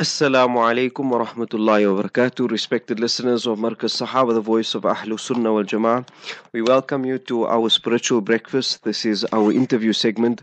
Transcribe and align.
Assalamu 0.00 0.60
alaikum 0.60 1.10
wa 1.10 1.22
rahmatullahi 1.22 1.94
wa 1.94 2.02
barakatuh. 2.02 2.50
Respected 2.50 2.98
listeners 2.98 3.46
of 3.46 3.58
Markaz 3.58 4.00
Sahaba, 4.00 4.32
the 4.32 4.40
voice 4.40 4.74
of 4.74 4.84
Ahlul 4.84 5.20
Sunnah 5.20 5.52
wal 5.52 5.62
Jama'ah. 5.64 6.08
We 6.54 6.62
welcome 6.62 7.04
you 7.04 7.18
to 7.18 7.44
our 7.44 7.68
spiritual 7.68 8.22
breakfast. 8.22 8.82
This 8.84 9.04
is 9.04 9.26
our 9.34 9.52
interview 9.52 9.92
segment. 9.92 10.42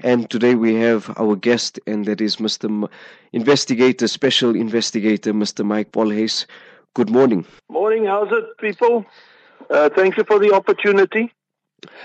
And 0.00 0.28
today 0.28 0.56
we 0.56 0.74
have 0.74 1.10
our 1.18 1.36
guest, 1.36 1.80
and 1.86 2.04
that 2.04 2.20
is 2.20 2.36
Mr. 2.36 2.66
M- 2.66 2.86
Investigator, 3.32 4.08
Special 4.08 4.54
Investigator, 4.54 5.32
Mr. 5.32 5.64
Mike 5.64 5.90
Bolhuis. 5.92 6.44
Good 6.92 7.08
morning. 7.08 7.46
Morning, 7.70 8.04
how's 8.04 8.30
it, 8.30 8.58
people? 8.58 9.06
Uh, 9.70 9.88
thank 9.88 10.18
you 10.18 10.24
for 10.24 10.38
the 10.38 10.52
opportunity. 10.52 11.32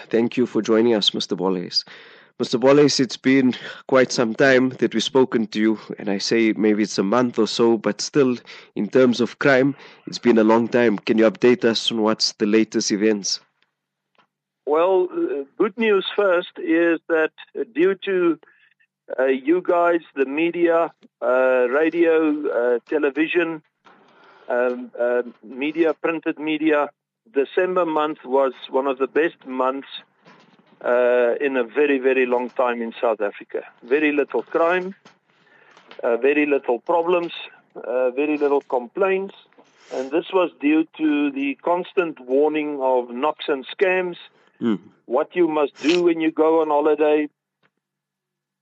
Thank 0.09 0.37
you 0.37 0.45
for 0.45 0.61
joining 0.61 0.93
us, 0.93 1.09
Mr. 1.09 1.35
Bolhuis. 1.35 1.83
Mr. 2.41 2.59
Bolhuis, 2.59 2.99
it's 2.99 3.15
been 3.15 3.53
quite 3.87 4.11
some 4.11 4.33
time 4.33 4.69
that 4.79 4.93
we've 4.93 5.03
spoken 5.03 5.45
to 5.45 5.59
you, 5.59 5.79
and 5.99 6.09
I 6.09 6.17
say 6.17 6.51
maybe 6.53 6.81
it's 6.81 6.97
a 6.97 7.03
month 7.03 7.37
or 7.37 7.47
so, 7.47 7.77
but 7.77 8.01
still, 8.01 8.37
in 8.75 8.89
terms 8.89 9.21
of 9.21 9.37
crime, 9.37 9.75
it's 10.07 10.17
been 10.17 10.39
a 10.39 10.43
long 10.43 10.67
time. 10.67 10.97
Can 10.97 11.19
you 11.19 11.29
update 11.29 11.63
us 11.63 11.91
on 11.91 12.01
what's 12.01 12.31
the 12.33 12.47
latest 12.47 12.91
events? 12.91 13.39
Well, 14.65 15.09
uh, 15.11 15.43
good 15.59 15.77
news 15.77 16.07
first 16.15 16.57
is 16.57 16.99
that 17.07 17.33
uh, 17.55 17.65
due 17.71 17.93
to 18.05 18.39
uh, 19.19 19.25
you 19.25 19.61
guys, 19.61 20.01
the 20.15 20.25
media, 20.25 20.91
uh, 21.21 21.67
radio, 21.69 22.47
uh, 22.49 22.79
television, 22.89 23.61
um, 24.49 24.91
uh, 24.99 25.21
media, 25.43 25.93
printed 25.93 26.39
media, 26.39 26.89
December 27.31 27.85
month 27.85 28.25
was 28.25 28.53
one 28.71 28.87
of 28.87 28.97
the 28.97 29.07
best 29.07 29.45
months 29.45 29.87
uh, 30.83 31.35
in 31.39 31.57
a 31.57 31.63
very, 31.63 31.99
very 31.99 32.25
long 32.25 32.49
time 32.49 32.81
in 32.81 32.93
South 32.99 33.21
Africa. 33.21 33.63
Very 33.83 34.11
little 34.11 34.43
crime, 34.43 34.95
uh, 36.03 36.17
very 36.17 36.45
little 36.45 36.79
problems, 36.79 37.31
uh, 37.75 38.09
very 38.11 38.37
little 38.37 38.61
complaints. 38.61 39.35
And 39.93 40.11
this 40.11 40.25
was 40.33 40.49
due 40.59 40.85
to 40.97 41.31
the 41.31 41.55
constant 41.61 42.19
warning 42.19 42.79
of 42.81 43.09
knocks 43.11 43.45
and 43.47 43.65
scams, 43.67 44.17
Mm. 44.61 44.79
what 45.05 45.35
you 45.35 45.47
must 45.47 45.75
do 45.81 46.03
when 46.03 46.21
you 46.21 46.31
go 46.31 46.61
on 46.61 46.67
holiday, 46.69 47.27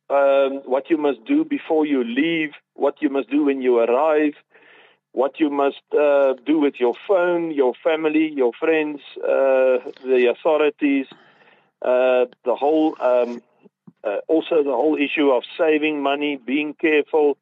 um, 0.09 0.61
what 0.65 0.89
you 0.89 0.97
must 0.97 1.23
do 1.25 1.45
before 1.45 1.85
you 1.85 2.03
leave, 2.03 2.51
what 2.73 3.01
you 3.01 3.09
must 3.09 3.29
do 3.29 3.43
when 3.45 3.61
you 3.61 3.77
arrive, 3.79 4.33
what 5.13 5.39
you 5.39 5.49
must 5.49 5.81
uh, 5.93 6.33
do 6.45 6.59
with 6.59 6.79
your 6.79 6.95
phone, 7.07 7.51
your 7.51 7.73
family, 7.83 8.31
your 8.33 8.51
friends, 8.53 8.99
uh, 9.23 9.77
the 10.03 10.33
authorities, 10.33 11.05
the 11.81 12.55
whole, 12.55 12.95
um, 12.99 13.41
uh, 14.03 14.17
also 14.27 14.63
the 14.63 14.71
whole 14.71 14.97
issue 14.97 15.29
of 15.31 15.43
saving 15.57 16.01
money, 16.01 16.37
being 16.37 16.73
careful, 16.73 17.37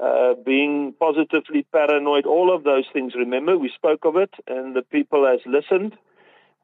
uh, 0.00 0.34
being 0.44 0.94
positively 1.00 1.64
paranoid, 1.72 2.26
all 2.26 2.54
of 2.54 2.64
those 2.64 2.84
things. 2.92 3.14
Remember, 3.14 3.58
we 3.58 3.70
spoke 3.74 4.04
of 4.04 4.16
it, 4.16 4.30
and 4.46 4.76
the 4.76 4.82
people 4.82 5.26
has 5.26 5.40
listened, 5.44 5.96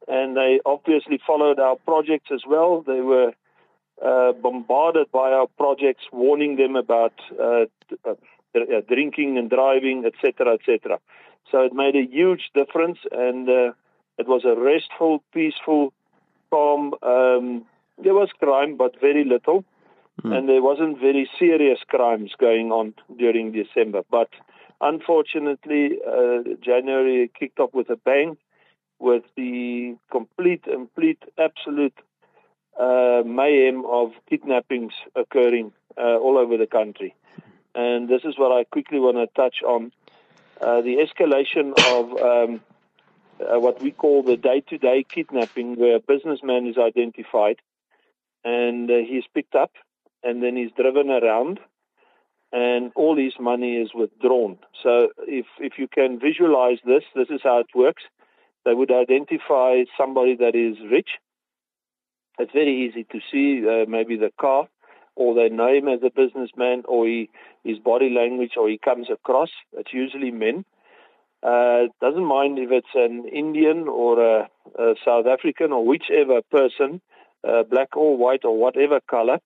and 0.06 0.36
they 0.36 0.60
obviously 0.64 1.20
followed 1.26 1.58
our 1.58 1.76
projects 1.76 2.30
as 2.32 2.42
well. 2.46 2.82
They 2.86 3.00
were 3.00 3.32
uh, 4.04 4.32
bombarded 4.32 5.10
by 5.12 5.32
our 5.32 5.48
projects, 5.56 6.04
warning 6.12 6.56
them 6.56 6.76
about 6.76 7.14
uh, 7.40 7.64
uh, 8.06 8.14
drinking 8.88 9.38
and 9.38 9.50
driving, 9.50 10.04
etc., 10.04 10.54
etc. 10.54 11.00
So 11.50 11.62
it 11.62 11.72
made 11.72 11.96
a 11.96 12.06
huge 12.06 12.50
difference, 12.54 12.98
and 13.10 13.48
uh, 13.48 13.72
it 14.18 14.28
was 14.28 14.44
a 14.44 14.54
restful, 14.54 15.22
peaceful, 15.32 15.92
Um, 16.54 17.64
there 18.04 18.14
was 18.14 18.28
crime, 18.38 18.76
but 18.76 19.00
very 19.00 19.24
little, 19.24 19.64
Mm. 20.22 20.32
and 20.32 20.48
there 20.48 20.62
wasn't 20.62 20.98
very 20.98 21.28
serious 21.38 21.80
crimes 21.88 22.32
going 22.38 22.70
on 22.70 22.94
during 23.16 23.50
December. 23.52 24.02
But 24.10 24.28
unfortunately, 24.80 25.98
uh, 26.06 26.38
January 26.60 27.30
kicked 27.38 27.58
off 27.58 27.74
with 27.74 27.90
a 27.90 27.96
bang, 27.96 28.36
with 29.00 29.24
the 29.36 29.96
complete, 30.10 30.62
complete, 30.64 31.22
absolute 31.36 31.98
uh, 32.78 33.22
mayhem 33.26 33.84
of 33.86 34.12
kidnappings 34.28 34.94
occurring 35.16 35.72
uh, 35.98 36.16
all 36.24 36.38
over 36.38 36.56
the 36.56 36.66
country. 36.66 37.14
And 37.74 38.08
this 38.08 38.22
is 38.24 38.38
what 38.38 38.52
I 38.52 38.64
quickly 38.64 39.00
want 39.00 39.16
to 39.16 39.26
touch 39.34 39.62
on. 39.66 39.90
Uh, 40.60 40.80
the 40.80 40.96
escalation 41.04 41.66
of 41.96 42.04
um, 42.22 42.60
uh, 43.40 43.58
what 43.58 43.82
we 43.82 43.90
call 43.90 44.22
the 44.22 44.36
day-to-day 44.36 45.04
kidnapping, 45.08 45.76
where 45.76 45.96
a 45.96 46.00
businessman 46.00 46.66
is 46.66 46.76
identified 46.78 47.56
and 48.44 48.90
uh, 48.90 48.94
he's 49.08 49.24
picked 49.34 49.54
up 49.54 49.72
and 50.22 50.42
then 50.42 50.56
he's 50.56 50.70
driven 50.72 51.10
around 51.10 51.60
and 52.52 52.92
all 52.94 53.16
his 53.16 53.34
money 53.40 53.76
is 53.76 53.90
withdrawn. 53.94 54.58
So 54.82 55.08
if, 55.26 55.46
if 55.58 55.74
you 55.78 55.88
can 55.88 56.20
visualize 56.20 56.78
this, 56.84 57.02
this 57.14 57.28
is 57.28 57.40
how 57.42 57.58
it 57.60 57.66
works. 57.74 58.04
They 58.64 58.74
would 58.74 58.92
identify 58.92 59.84
somebody 59.98 60.36
that 60.36 60.54
is 60.54 60.76
rich. 60.90 61.10
It's 62.38 62.52
very 62.52 62.86
easy 62.88 63.04
to 63.04 63.20
see 63.30 63.66
uh, 63.66 63.88
maybe 63.88 64.16
the 64.16 64.32
car 64.40 64.68
or 65.16 65.34
they 65.34 65.48
know 65.48 65.72
him 65.72 65.88
as 65.88 66.00
a 66.04 66.10
businessman 66.10 66.82
or 66.86 67.06
he, 67.06 67.30
his 67.62 67.78
body 67.78 68.10
language 68.10 68.52
or 68.56 68.68
he 68.68 68.78
comes 68.78 69.08
across. 69.10 69.50
It's 69.72 69.92
usually 69.92 70.30
men. 70.30 70.64
Uh, 71.44 71.88
doesn't 72.00 72.24
mind 72.24 72.58
if 72.58 72.70
it's 72.72 72.94
an 72.94 73.28
Indian 73.28 73.86
or 73.86 74.18
a, 74.18 74.48
a 74.78 74.94
South 75.04 75.26
African 75.26 75.72
or 75.72 75.84
whichever 75.84 76.40
person, 76.50 77.02
uh, 77.46 77.62
black 77.64 77.96
or 77.96 78.16
white 78.16 78.44
or 78.44 78.56
whatever 78.56 79.00
color. 79.00 79.38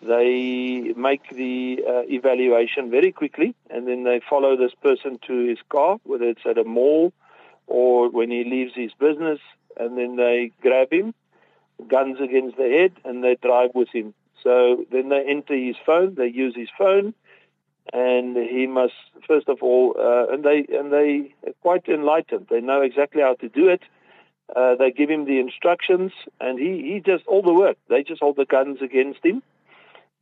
They 0.00 0.94
make 0.96 1.28
the 1.30 1.84
uh, 1.86 2.02
evaluation 2.08 2.90
very 2.90 3.12
quickly 3.12 3.54
and 3.70 3.86
then 3.86 4.04
they 4.04 4.20
follow 4.28 4.56
this 4.56 4.72
person 4.82 5.18
to 5.26 5.48
his 5.48 5.58
car, 5.68 5.98
whether 6.04 6.24
it's 6.24 6.46
at 6.46 6.58
a 6.58 6.64
mall 6.64 7.12
or 7.66 8.10
when 8.10 8.30
he 8.30 8.44
leaves 8.44 8.72
his 8.74 8.92
business, 8.98 9.40
and 9.78 9.96
then 9.98 10.16
they 10.16 10.50
grab 10.60 10.92
him, 10.92 11.14
guns 11.88 12.18
against 12.20 12.56
the 12.56 12.68
head, 12.68 12.92
and 13.04 13.24
they 13.24 13.36
drive 13.36 13.70
with 13.74 13.88
him. 13.92 14.14
So 14.42 14.84
then 14.92 15.08
they 15.08 15.24
enter 15.26 15.54
his 15.54 15.76
phone, 15.86 16.14
they 16.14 16.26
use 16.26 16.54
his 16.54 16.68
phone, 16.76 17.14
and 17.92 18.36
he 18.36 18.66
must 18.66 18.94
first 19.26 19.48
of 19.48 19.62
all, 19.62 19.94
uh, 19.98 20.32
and 20.32 20.44
they 20.44 20.66
and 20.72 20.92
they 20.92 21.34
are 21.46 21.52
quite 21.62 21.88
enlightened. 21.88 22.46
They 22.50 22.60
know 22.60 22.80
exactly 22.80 23.22
how 23.22 23.34
to 23.34 23.48
do 23.48 23.68
it. 23.68 23.82
Uh, 24.54 24.74
they 24.76 24.90
give 24.90 25.10
him 25.10 25.24
the 25.24 25.38
instructions, 25.38 26.12
and 26.40 26.58
he 26.58 26.92
he 26.92 27.00
does 27.00 27.20
all 27.26 27.42
the 27.42 27.52
work. 27.52 27.76
They 27.88 28.02
just 28.02 28.20
hold 28.20 28.36
the 28.36 28.46
guns 28.46 28.78
against 28.82 29.24
him. 29.24 29.42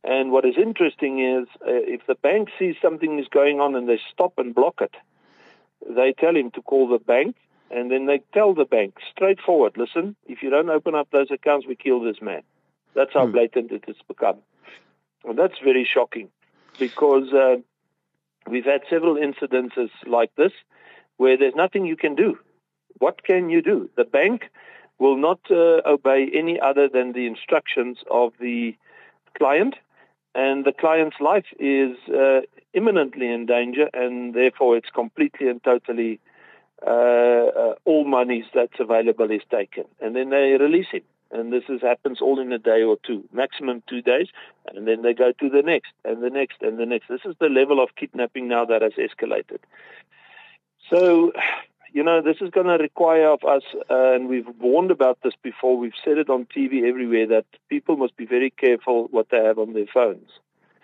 And 0.03 0.31
what 0.31 0.45
is 0.45 0.55
interesting 0.57 1.19
is 1.19 1.47
uh, 1.61 1.71
if 1.71 2.05
the 2.07 2.15
bank 2.15 2.49
sees 2.59 2.75
something 2.81 3.19
is 3.19 3.27
going 3.29 3.61
on 3.61 3.73
and 3.75 3.87
they 3.87 3.99
stop 4.11 4.33
and 4.37 4.53
block 4.53 4.81
it, 4.81 4.93
they 5.89 6.13
tell 6.19 6.35
him 6.35 6.51
to 6.51 6.61
call 6.61 6.89
the 6.89 6.99
bank, 6.99 7.37
and 7.71 7.89
then 7.89 8.05
they 8.05 8.21
tell 8.33 8.53
the 8.53 8.65
bank 8.65 8.95
straightforward, 9.09 9.77
listen, 9.77 10.17
if 10.27 10.43
you 10.43 10.49
don't 10.49 10.69
open 10.69 10.93
up 10.93 11.07
those 11.11 11.31
accounts, 11.31 11.65
we 11.65 11.75
kill 11.75 12.01
this 12.01 12.21
man. 12.21 12.41
That's 12.95 13.13
how 13.13 13.27
Hmm. 13.27 13.31
blatant 13.31 13.71
it 13.71 13.85
has 13.87 13.95
become. 14.09 14.39
And 15.23 15.39
that's 15.39 15.59
very 15.63 15.85
shocking 15.85 16.29
because 16.79 17.31
uh, 17.33 17.57
we've 18.49 18.65
had 18.65 18.81
several 18.89 19.15
incidences 19.15 19.89
like 20.05 20.35
this 20.35 20.51
where 21.17 21.37
there's 21.37 21.55
nothing 21.55 21.85
you 21.85 21.95
can 21.95 22.15
do. 22.15 22.37
What 22.99 23.23
can 23.23 23.49
you 23.49 23.61
do? 23.61 23.89
The 23.95 24.03
bank 24.03 24.49
will 24.99 25.17
not 25.17 25.39
uh, 25.49 25.81
obey 25.85 26.29
any 26.33 26.59
other 26.59 26.87
than 26.87 27.13
the 27.13 27.25
instructions 27.25 27.97
of 28.09 28.33
the 28.39 28.75
client, 29.37 29.75
and 30.35 30.65
the 30.65 30.71
client's 30.71 31.17
life 31.19 31.45
is 31.59 31.95
uh, 32.09 32.41
imminently 32.73 33.31
in 33.31 33.45
danger, 33.45 33.89
and 33.93 34.33
therefore 34.33 34.77
it's 34.77 34.89
completely 34.89 35.47
and 35.47 35.63
totally 35.63 36.19
uh, 36.85 36.89
uh, 36.89 37.73
all 37.85 38.05
monies 38.05 38.45
that's 38.53 38.79
available 38.79 39.29
is 39.31 39.41
taken, 39.49 39.85
and 40.01 40.15
then 40.15 40.29
they 40.29 40.57
release 40.59 40.87
him. 40.91 41.03
And 41.33 41.51
this 41.51 41.63
is, 41.67 41.81
happens 41.81 42.21
all 42.21 42.39
in 42.39 42.53
a 42.53 42.59
day 42.59 42.83
or 42.83 42.97
two, 43.05 43.27
maximum 43.33 43.81
two 43.89 44.03
days, 44.03 44.27
and 44.67 44.87
then 44.87 45.01
they 45.01 45.13
go 45.13 45.31
to 45.31 45.49
the 45.49 45.63
next, 45.63 45.91
and 46.05 46.21
the 46.21 46.29
next, 46.29 46.61
and 46.61 46.77
the 46.77 46.85
next. 46.85 47.07
This 47.09 47.25
is 47.25 47.35
the 47.39 47.49
level 47.49 47.81
of 47.81 47.95
kidnapping 47.95 48.47
now 48.47 48.65
that 48.65 48.83
has 48.83 48.93
escalated. 48.93 49.57
So, 50.91 51.33
you 51.91 52.03
know, 52.03 52.21
this 52.21 52.37
is 52.39 52.51
going 52.51 52.67
to 52.67 52.77
require 52.77 53.29
of 53.29 53.43
us, 53.43 53.63
uh, 53.89 54.13
and 54.13 54.29
we've 54.29 54.47
warned 54.59 54.91
about 54.91 55.17
this 55.23 55.33
before. 55.41 55.75
We've 55.75 55.91
said 56.05 56.19
it 56.19 56.29
on 56.29 56.45
TV 56.45 56.87
everywhere 56.87 57.25
that 57.27 57.45
people 57.67 57.97
must 57.97 58.15
be 58.15 58.27
very 58.27 58.51
careful 58.51 59.07
what 59.09 59.27
they 59.31 59.43
have 59.43 59.57
on 59.57 59.73
their 59.73 59.87
phones. 59.91 60.29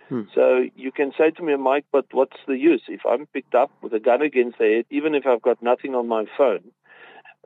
Hmm. 0.10 0.24
So 0.34 0.66
you 0.76 0.92
can 0.92 1.12
say 1.16 1.30
to 1.30 1.44
me, 1.44 1.56
Mike, 1.58 1.86
but 1.92 2.06
what's 2.12 2.38
the 2.48 2.58
use? 2.58 2.82
If 2.88 3.02
I'm 3.08 3.28
picked 3.28 3.54
up 3.54 3.70
with 3.84 3.94
a 3.94 4.00
gun 4.00 4.24
against 4.24 4.58
the 4.58 4.66
head, 4.66 4.86
even 4.90 5.14
if 5.14 5.28
I've 5.28 5.44
got 5.44 5.62
nothing 5.62 5.94
on 5.94 6.08
my 6.08 6.26
phone, 6.36 6.72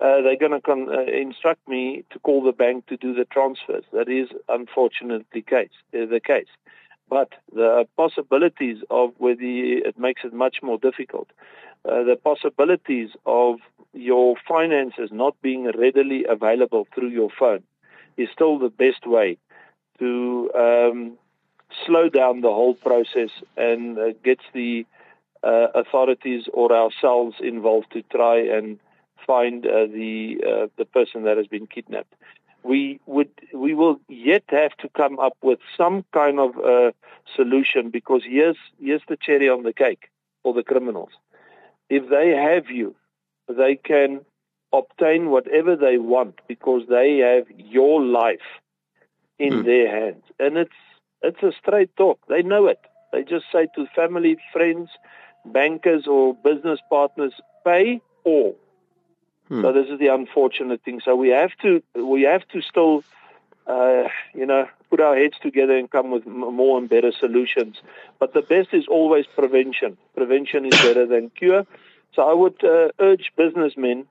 uh, 0.04 0.22
they're 0.22 0.38
going 0.38 0.52
to 0.52 0.60
con- 0.60 0.90
uh, 0.90 1.04
instruct 1.04 1.66
me 1.68 2.04
to 2.12 2.20
call 2.20 2.44
the 2.44 2.52
bank 2.52 2.86
to 2.88 2.98
do 2.98 3.14
the 3.14 3.24
transfers. 3.24 3.86
That 3.94 4.10
is 4.10 4.28
unfortunately 4.50 5.42
case, 5.42 5.70
uh, 5.94 6.06
the 6.06 6.20
case. 6.20 6.52
But 7.10 7.30
the 7.54 7.88
possibilities 7.96 8.80
of 8.90 9.12
whether 9.18 9.40
it 9.42 9.98
makes 9.98 10.24
it 10.26 10.34
much 10.34 10.58
more 10.62 10.78
difficult. 10.78 11.30
Uh, 11.86 12.04
the 12.04 12.18
possibilities 12.22 13.12
of 13.26 13.60
your 13.94 14.36
finances 14.46 15.10
not 15.12 15.42
being 15.42 15.72
readily 15.78 16.26
available 16.30 16.86
through 16.94 17.10
your 17.10 17.30
phone 17.40 17.64
is 18.18 18.28
still 18.34 18.60
the 18.60 18.70
best 18.70 19.08
way 19.08 19.38
to 20.00 20.52
um, 20.54 21.18
slow 21.86 22.10
down 22.10 22.42
the 22.42 22.50
whole 22.50 22.74
process 22.74 23.30
and 23.56 23.98
uh, 23.98 24.12
gets 24.24 24.44
the 24.54 24.86
authorities 25.76 26.46
or 26.54 26.72
ourselves 26.72 27.36
involved 27.42 27.88
to 27.92 28.02
try 28.04 28.38
and 28.40 28.80
find 29.26 29.66
uh, 29.66 29.86
the 29.86 30.38
uh, 30.46 30.68
the 30.78 30.86
person 30.86 31.24
that 31.24 31.38
has 31.38 31.48
been 31.48 31.68
kidnapped. 31.68 32.14
We 32.64 33.00
would 33.06 33.30
we 33.54 33.74
will 33.74 34.00
yet 34.08 34.44
have 34.50 34.76
to 34.78 34.90
come 34.90 35.20
up 35.20 35.38
with 35.42 35.60
some 35.78 36.06
kind 36.14 36.40
of 36.40 36.58
uh, 36.58 36.92
solution 37.36 37.90
because 37.90 38.22
here's 38.26 38.58
here's 38.80 39.02
the 39.08 39.18
cherry 39.18 39.50
on 39.50 39.64
the 39.64 39.74
cake 39.74 40.10
for 40.44 40.54
the 40.54 40.64
criminals. 40.64 41.12
If 41.90 42.10
they 42.10 42.30
have 42.30 42.70
you, 42.70 42.96
they 43.48 43.76
can 43.76 44.22
obtain 44.72 45.30
whatever 45.30 45.76
they 45.76 45.98
want 45.98 46.40
because 46.48 46.84
they 46.90 47.18
have 47.18 47.46
your 47.58 48.02
life 48.02 48.50
in 49.38 49.54
mm. 49.54 49.66
their 49.66 49.90
hands, 49.90 50.24
and 50.40 50.58
it's 50.58 50.82
it's 51.22 51.44
a 51.44 51.52
straight 51.52 51.96
talk. 51.96 52.20
They 52.28 52.44
know 52.44 52.68
it. 52.68 52.80
They 53.12 53.24
just 53.24 53.46
say 53.52 53.68
to 53.76 53.86
family, 53.96 54.38
friends, 54.52 54.90
bankers, 55.46 56.08
or 56.08 56.34
business 56.34 56.80
partners, 56.90 57.34
pay 57.66 58.02
or 58.24 58.56
Hmm. 59.50 59.62
So 59.62 59.74
this 59.74 59.88
is 59.90 60.00
the 60.00 60.08
unfortunate 60.08 60.84
thing. 60.84 61.02
So 61.04 61.16
we 61.16 61.30
have 61.30 61.52
to 61.62 61.84
we 61.96 62.24
have 62.24 62.48
to 62.50 62.62
still, 62.62 63.04
uh, 63.68 64.04
you 64.34 64.46
know, 64.46 64.68
put 64.90 65.00
our 65.00 65.16
heads 65.16 65.36
together 65.42 65.78
and 65.78 65.90
come 65.90 66.12
with 66.12 66.26
more 66.26 66.78
and 66.78 66.90
better 66.90 67.12
solutions. 67.12 67.78
But 68.20 68.34
the 68.34 68.42
best 68.42 68.70
is 68.74 68.86
always 68.88 69.26
prevention. 69.36 69.98
Prevention 70.16 70.66
is 70.66 70.82
better 70.82 71.06
than 71.06 71.30
cure. 71.30 71.66
So 72.14 72.22
I 72.22 72.34
would 72.34 72.64
uh, 72.64 72.90
urge 73.00 73.32
businessmen 73.36 74.06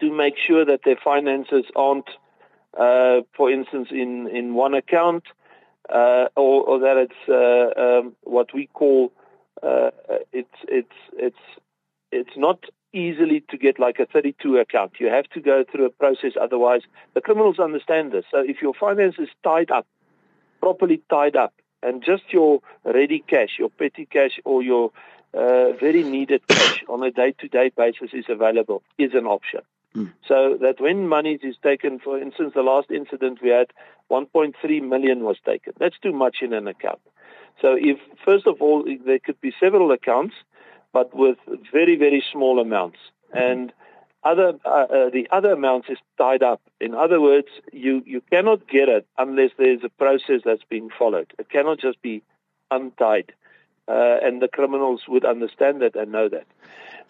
to 0.00 0.12
make 0.12 0.34
sure 0.36 0.64
that 0.64 0.80
their 0.84 0.98
finances 1.02 1.64
aren't, 1.74 2.08
uh, 2.78 3.22
for 3.36 3.50
instance, 3.50 3.88
in 3.90 4.28
in 4.28 4.54
one 4.54 4.74
account, 4.74 5.24
uh, 5.88 6.26
or, 6.36 6.64
or, 6.64 6.78
that 6.80 6.96
it's 6.96 7.28
uh, 7.28 7.80
um, 7.80 8.16
what 8.22 8.52
we 8.52 8.66
call 8.66 9.12
uh, 9.62 9.90
it's 10.32 10.58
it's 10.68 10.98
it's 11.14 11.44
it's 12.12 12.36
not 12.36 12.64
easily 12.96 13.44
to 13.50 13.58
get 13.58 13.78
like 13.78 13.98
a 13.98 14.06
32 14.06 14.56
account. 14.58 14.92
You 14.98 15.08
have 15.08 15.28
to 15.30 15.40
go 15.40 15.64
through 15.70 15.86
a 15.86 15.90
process, 15.90 16.32
otherwise 16.40 16.82
the 17.14 17.20
criminals 17.20 17.58
understand 17.58 18.12
this. 18.12 18.24
So 18.30 18.38
if 18.38 18.62
your 18.62 18.74
finance 18.74 19.16
is 19.18 19.28
tied 19.44 19.70
up, 19.70 19.86
properly 20.60 21.02
tied 21.10 21.36
up, 21.36 21.54
and 21.82 22.02
just 22.02 22.24
your 22.32 22.60
ready 22.84 23.22
cash, 23.26 23.56
your 23.58 23.68
petty 23.68 24.06
cash, 24.06 24.40
or 24.44 24.62
your 24.62 24.90
uh, 25.34 25.72
very 25.72 26.02
needed 26.02 26.46
cash 26.48 26.82
on 26.88 27.02
a 27.02 27.10
day-to-day 27.10 27.72
basis 27.76 28.10
is 28.12 28.24
available, 28.28 28.82
is 28.98 29.12
an 29.14 29.26
option. 29.26 29.60
Mm. 29.94 30.12
So 30.26 30.58
that 30.60 30.80
when 30.80 31.08
money 31.08 31.38
is 31.42 31.56
taken, 31.62 31.98
for 31.98 32.18
instance, 32.18 32.52
the 32.54 32.62
last 32.62 32.90
incident 32.90 33.40
we 33.42 33.50
had, 33.50 33.68
1.3 34.10 34.54
million 34.82 35.24
was 35.24 35.36
taken. 35.44 35.74
That's 35.78 35.98
too 35.98 36.12
much 36.12 36.36
in 36.42 36.52
an 36.52 36.66
account. 36.66 37.00
So 37.60 37.76
if, 37.78 37.98
first 38.24 38.46
of 38.46 38.60
all, 38.60 38.84
there 39.04 39.18
could 39.18 39.40
be 39.40 39.52
several 39.58 39.90
accounts, 39.90 40.34
but 40.96 41.14
with 41.14 41.36
very, 41.70 41.94
very 41.94 42.24
small 42.32 42.58
amounts. 42.58 42.96
And 43.30 43.70
other, 44.24 44.54
uh, 44.64 44.68
uh, 44.68 45.10
the 45.10 45.28
other 45.30 45.52
amounts 45.52 45.90
is 45.90 45.98
tied 46.16 46.42
up. 46.42 46.62
In 46.80 46.94
other 46.94 47.20
words, 47.20 47.48
you, 47.70 48.02
you 48.06 48.22
cannot 48.32 48.66
get 48.66 48.88
it 48.88 49.06
unless 49.18 49.50
there's 49.58 49.84
a 49.84 49.90
process 49.90 50.40
that's 50.42 50.62
being 50.70 50.88
followed. 50.98 51.34
It 51.38 51.50
cannot 51.50 51.80
just 51.80 52.00
be 52.00 52.22
untied. 52.70 53.34
Uh, 53.86 54.16
and 54.22 54.40
the 54.40 54.48
criminals 54.48 55.02
would 55.06 55.26
understand 55.26 55.82
that 55.82 55.96
and 55.96 56.12
know 56.12 56.30
that. 56.30 56.46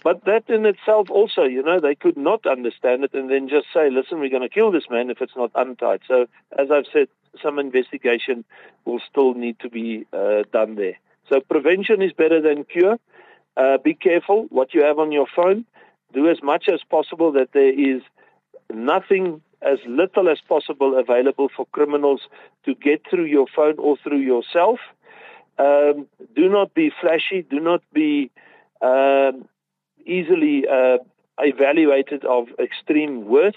But 0.02 0.24
that 0.24 0.50
in 0.50 0.66
itself 0.66 1.08
also, 1.08 1.44
you 1.44 1.62
know, 1.62 1.78
they 1.78 1.94
could 1.94 2.16
not 2.16 2.44
understand 2.44 3.04
it 3.04 3.14
and 3.14 3.30
then 3.30 3.48
just 3.48 3.68
say, 3.72 3.88
listen, 3.88 4.18
we're 4.18 4.30
going 4.30 4.42
to 4.42 4.48
kill 4.48 4.72
this 4.72 4.90
man 4.90 5.10
if 5.10 5.22
it's 5.22 5.36
not 5.36 5.52
untied. 5.54 6.00
So, 6.08 6.26
as 6.58 6.72
I've 6.72 6.86
said, 6.92 7.06
some 7.40 7.60
investigation 7.60 8.44
will 8.84 9.00
still 9.08 9.34
need 9.34 9.60
to 9.60 9.70
be 9.70 10.06
uh, 10.12 10.42
done 10.52 10.74
there. 10.74 10.98
So 11.28 11.40
prevention 11.40 12.02
is 12.02 12.12
better 12.12 12.40
than 12.40 12.64
cure. 12.64 12.98
Uh, 13.56 13.78
be 13.78 13.94
careful 13.94 14.46
what 14.50 14.74
you 14.74 14.82
have 14.84 14.98
on 14.98 15.12
your 15.12 15.26
phone. 15.34 15.64
Do 16.12 16.28
as 16.28 16.42
much 16.42 16.68
as 16.68 16.80
possible 16.88 17.32
that 17.32 17.52
there 17.52 17.72
is 17.72 18.02
nothing 18.72 19.40
as 19.62 19.78
little 19.86 20.28
as 20.28 20.38
possible 20.46 20.98
available 20.98 21.48
for 21.54 21.66
criminals 21.72 22.22
to 22.64 22.74
get 22.74 23.02
through 23.08 23.24
your 23.24 23.46
phone 23.54 23.78
or 23.78 23.96
through 23.96 24.20
yourself. 24.20 24.78
Um, 25.58 26.06
do 26.34 26.48
not 26.48 26.74
be 26.74 26.90
flashy. 27.00 27.42
Do 27.42 27.60
not 27.60 27.82
be 27.92 28.30
um, 28.82 29.48
easily 30.04 30.66
uh, 30.68 30.98
evaluated 31.40 32.24
of 32.24 32.48
extreme 32.58 33.26
worth. 33.26 33.54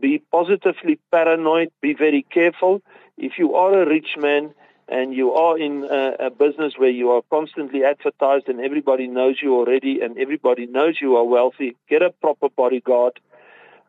Be 0.00 0.22
positively 0.32 0.98
paranoid. 1.10 1.70
Be 1.80 1.94
very 1.94 2.24
careful. 2.30 2.82
If 3.18 3.32
you 3.38 3.54
are 3.54 3.82
a 3.82 3.86
rich 3.86 4.16
man, 4.18 4.54
and 4.88 5.12
you 5.12 5.32
are 5.32 5.58
in 5.58 5.84
a, 5.84 6.26
a, 6.26 6.30
business 6.30 6.74
where 6.76 6.90
you 6.90 7.10
are 7.10 7.22
constantly 7.30 7.84
advertised 7.84 8.48
and 8.48 8.60
everybody 8.60 9.08
knows 9.08 9.36
you 9.42 9.54
already 9.54 10.00
and 10.00 10.16
everybody 10.18 10.66
knows 10.66 11.00
you 11.00 11.16
are 11.16 11.24
wealthy, 11.24 11.76
get 11.88 12.02
a 12.02 12.10
proper 12.10 12.48
bodyguard. 12.48 13.18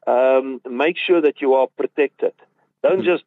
Um, 0.07 0.61
make 0.67 0.97
sure 0.97 1.21
that 1.21 1.41
you 1.41 1.53
are 1.55 1.67
protected. 1.77 2.33
Don't 2.81 3.03
just 3.03 3.25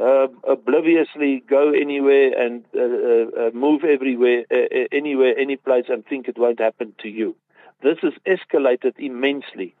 uh, 0.00 0.26
obliviously 0.46 1.44
go 1.48 1.70
anywhere 1.70 2.32
and 2.36 2.64
uh, 2.76 2.80
uh, 2.80 3.46
uh 3.46 3.50
move 3.52 3.84
everywhere, 3.84 4.44
uh, 4.50 4.56
uh, 4.56 4.86
anywhere, 4.92 5.38
any 5.38 5.56
place, 5.56 5.84
and 5.88 6.04
think 6.04 6.28
it 6.28 6.36
won't 6.36 6.58
happen 6.58 6.92
to 7.02 7.08
you. 7.08 7.36
This 7.82 7.98
has 8.02 8.14
escalated 8.26 8.98
immensely. 8.98 9.74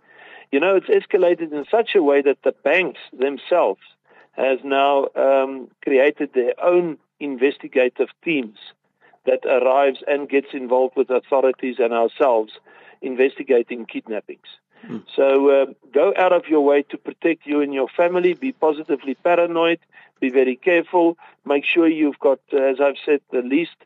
You 0.52 0.60
know, 0.60 0.76
it's 0.76 0.86
escalated 0.86 1.52
in 1.52 1.64
such 1.70 1.94
a 1.94 2.02
way 2.02 2.22
that 2.22 2.38
the 2.42 2.52
banks 2.52 3.00
themselves 3.12 3.82
has 4.32 4.60
now 4.64 5.08
um, 5.16 5.68
created 5.82 6.32
their 6.32 6.54
own 6.62 6.98
investigative 7.20 8.08
teams 8.24 8.58
that 9.26 9.44
arrives 9.44 10.02
and 10.06 10.28
gets 10.28 10.48
involved 10.52 10.96
with 10.96 11.10
authorities 11.10 11.76
and 11.78 11.92
ourselves 11.92 12.52
investigating 13.02 13.86
kidnappings. 13.86 14.46
Mm. 14.86 15.04
So 15.14 15.50
uh, 15.50 15.66
go 15.92 16.14
out 16.16 16.32
of 16.32 16.46
your 16.48 16.60
way 16.60 16.82
to 16.82 16.96
protect 16.96 17.46
you 17.46 17.60
and 17.60 17.74
your 17.74 17.88
family. 17.88 18.34
Be 18.34 18.52
positively 18.52 19.14
paranoid. 19.14 19.80
Be 20.20 20.30
very 20.30 20.56
careful. 20.56 21.16
Make 21.44 21.64
sure 21.64 21.88
you've 21.88 22.18
got, 22.18 22.40
uh, 22.52 22.58
as 22.58 22.80
I've 22.80 22.96
said, 23.04 23.20
the 23.30 23.42
least 23.42 23.76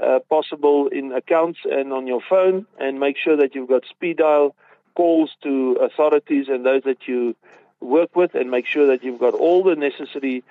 uh, 0.00 0.20
possible 0.28 0.88
in 0.88 1.12
accounts 1.12 1.60
and 1.64 1.92
on 1.92 2.06
your 2.06 2.20
phone, 2.20 2.66
and 2.78 2.98
make 2.98 3.16
sure 3.16 3.36
that 3.36 3.54
you've 3.54 3.68
got 3.68 3.84
speed 3.86 4.18
dial 4.18 4.54
calls 4.94 5.30
to 5.42 5.78
authorities 5.80 6.48
and 6.48 6.64
those 6.64 6.82
that 6.82 7.06
you 7.06 7.34
work 7.80 8.14
with, 8.16 8.34
and 8.34 8.50
make 8.50 8.66
sure 8.66 8.86
that 8.86 9.04
you've 9.04 9.20
got 9.20 9.34
all 9.34 9.62
the 9.62 9.76
necessary 9.76 10.42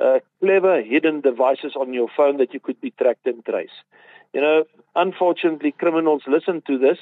uh, 0.00 0.20
clever 0.40 0.82
hidden 0.82 1.20
devices 1.20 1.74
on 1.76 1.92
your 1.92 2.08
phone 2.16 2.36
that 2.38 2.54
you 2.54 2.60
could 2.60 2.80
be 2.80 2.90
tracked 2.92 3.26
and 3.26 3.44
traced. 3.44 3.72
You 4.32 4.40
know, 4.40 4.64
unfortunately, 4.94 5.72
criminals 5.72 6.22
listen 6.26 6.62
to 6.66 6.78
this, 6.78 6.98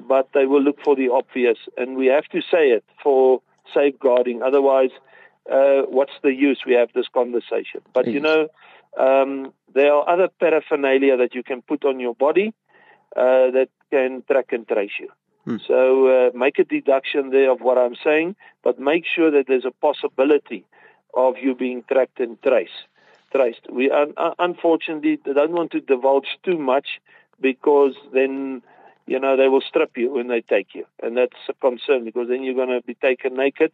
but 0.00 0.28
they 0.34 0.46
will 0.46 0.62
look 0.62 0.78
for 0.84 0.96
the 0.96 1.08
obvious, 1.08 1.58
and 1.76 1.96
we 1.96 2.06
have 2.06 2.26
to 2.26 2.40
say 2.40 2.70
it 2.70 2.84
for 3.02 3.40
safeguarding. 3.72 4.42
Otherwise, 4.42 4.90
uh, 5.50 5.82
what's 5.88 6.12
the 6.22 6.32
use? 6.32 6.62
We 6.66 6.74
have 6.74 6.90
this 6.94 7.06
conversation. 7.12 7.80
But 7.92 8.08
you 8.08 8.20
know, 8.20 8.48
um, 8.98 9.52
there 9.74 9.92
are 9.92 10.08
other 10.08 10.28
paraphernalia 10.28 11.16
that 11.16 11.34
you 11.34 11.42
can 11.42 11.62
put 11.62 11.84
on 11.84 12.00
your 12.00 12.14
body 12.14 12.52
uh, 13.16 13.50
that 13.52 13.68
can 13.90 14.22
track 14.30 14.52
and 14.52 14.66
trace 14.66 14.98
you. 14.98 15.08
Hmm. 15.44 15.56
So 15.66 16.08
uh, 16.08 16.30
make 16.36 16.58
a 16.58 16.64
deduction 16.64 17.30
there 17.30 17.50
of 17.50 17.60
what 17.60 17.78
I'm 17.78 17.94
saying, 18.02 18.34
but 18.64 18.80
make 18.80 19.04
sure 19.06 19.30
that 19.30 19.46
there's 19.46 19.64
a 19.64 19.70
possibility 19.70 20.64
of 21.16 21.38
you 21.38 21.54
being 21.54 21.82
tracked 21.90 22.20
and 22.20 22.40
traced. 22.42 22.86
Traced. 23.32 23.66
We 23.70 23.90
uh, 23.90 24.06
unfortunately 24.38 25.18
don't 25.24 25.52
want 25.52 25.72
to 25.72 25.80
divulge 25.80 26.38
too 26.44 26.58
much 26.58 27.00
because 27.40 27.94
then 28.12 28.62
you 29.06 29.18
know 29.18 29.36
they 29.36 29.48
will 29.48 29.60
strip 29.60 29.96
you 29.96 30.12
when 30.12 30.28
they 30.28 30.42
take 30.42 30.74
you, 30.74 30.86
and 31.02 31.16
that's 31.16 31.36
a 31.48 31.54
concern 31.54 32.04
because 32.04 32.28
then 32.28 32.44
you're 32.44 32.54
going 32.54 32.68
to 32.68 32.86
be 32.86 32.94
taken 32.94 33.34
naked, 33.34 33.72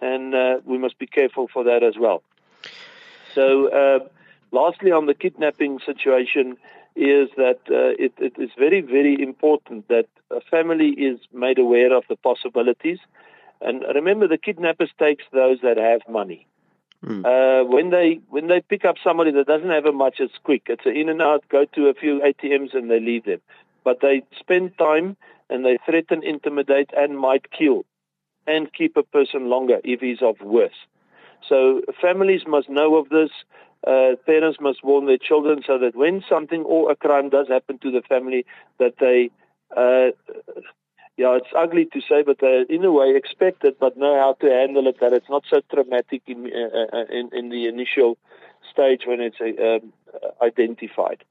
and 0.00 0.34
uh, 0.34 0.60
we 0.64 0.78
must 0.78 0.98
be 0.98 1.06
careful 1.06 1.48
for 1.52 1.64
that 1.64 1.82
as 1.82 1.98
well. 1.98 2.22
So, 3.34 3.68
uh, 3.68 3.98
lastly, 4.50 4.92
on 4.92 5.04
the 5.04 5.14
kidnapping 5.14 5.78
situation, 5.80 6.56
is 6.96 7.28
that 7.36 7.60
uh, 7.70 7.92
it, 8.02 8.14
it 8.16 8.32
is 8.38 8.50
very, 8.58 8.80
very 8.80 9.20
important 9.22 9.86
that 9.88 10.06
a 10.30 10.40
family 10.40 10.88
is 10.88 11.20
made 11.32 11.58
aware 11.58 11.94
of 11.94 12.04
the 12.08 12.16
possibilities. 12.16 12.98
And 13.60 13.84
remember, 13.94 14.26
the 14.26 14.38
kidnappers 14.38 14.90
takes 14.98 15.24
those 15.32 15.60
that 15.62 15.76
have 15.76 16.00
money. 16.08 16.46
Mm. 17.04 17.24
Uh, 17.24 17.64
when 17.66 17.90
they 17.90 18.20
when 18.28 18.48
they 18.48 18.60
pick 18.60 18.84
up 18.84 18.96
somebody 19.02 19.30
that 19.32 19.46
doesn't 19.46 19.70
have 19.70 19.86
a 19.86 19.92
much, 19.92 20.16
it's 20.18 20.38
quick. 20.42 20.62
It's 20.66 20.86
an 20.86 20.96
in 20.96 21.08
and 21.08 21.22
out. 21.22 21.44
Go 21.48 21.64
to 21.74 21.88
a 21.88 21.94
few 21.94 22.20
ATMs 22.20 22.74
and 22.74 22.90
they 22.90 23.00
leave 23.00 23.24
them. 23.24 23.40
But 23.84 24.00
they 24.00 24.22
spend 24.38 24.76
time 24.78 25.16
and 25.48 25.64
they 25.64 25.78
threaten, 25.84 26.22
intimidate, 26.24 26.90
and 26.96 27.18
might 27.18 27.50
kill, 27.52 27.84
and 28.46 28.72
keep 28.72 28.96
a 28.96 29.02
person 29.02 29.48
longer 29.48 29.78
if 29.84 30.00
he's 30.00 30.22
of 30.22 30.40
worth. 30.40 30.72
So 31.48 31.82
families 32.00 32.42
must 32.46 32.68
know 32.68 32.96
of 32.96 33.08
this. 33.10 33.30
Uh, 33.86 34.16
parents 34.24 34.58
must 34.60 34.82
warn 34.82 35.06
their 35.06 35.18
children 35.18 35.62
so 35.64 35.78
that 35.78 35.94
when 35.94 36.24
something 36.28 36.62
or 36.62 36.90
a 36.90 36.96
crime 36.96 37.28
does 37.28 37.46
happen 37.48 37.78
to 37.78 37.90
the 37.92 38.02
family, 38.02 38.44
that 38.78 38.94
they 38.98 39.30
uh, 39.76 40.10
yeah, 41.16 41.36
it's 41.36 41.48
ugly 41.56 41.86
to 41.86 42.00
say, 42.02 42.22
but 42.22 42.38
they 42.40 42.66
in 42.68 42.84
a 42.84 42.92
way 42.92 43.14
expect 43.16 43.64
it, 43.64 43.78
but 43.80 43.96
know 43.96 44.14
how 44.16 44.34
to 44.40 44.52
handle 44.52 44.86
it. 44.86 45.00
That 45.00 45.14
it's 45.14 45.30
not 45.30 45.44
so 45.48 45.60
traumatic 45.72 46.22
in 46.26 46.50
uh, 46.52 46.96
uh 46.96 47.04
in, 47.10 47.30
in 47.32 47.48
the 47.48 47.66
initial 47.66 48.18
stage 48.70 49.02
when 49.06 49.20
it's 49.20 49.40
uh, 49.40 49.76
um, 49.76 49.92
identified. 50.42 51.24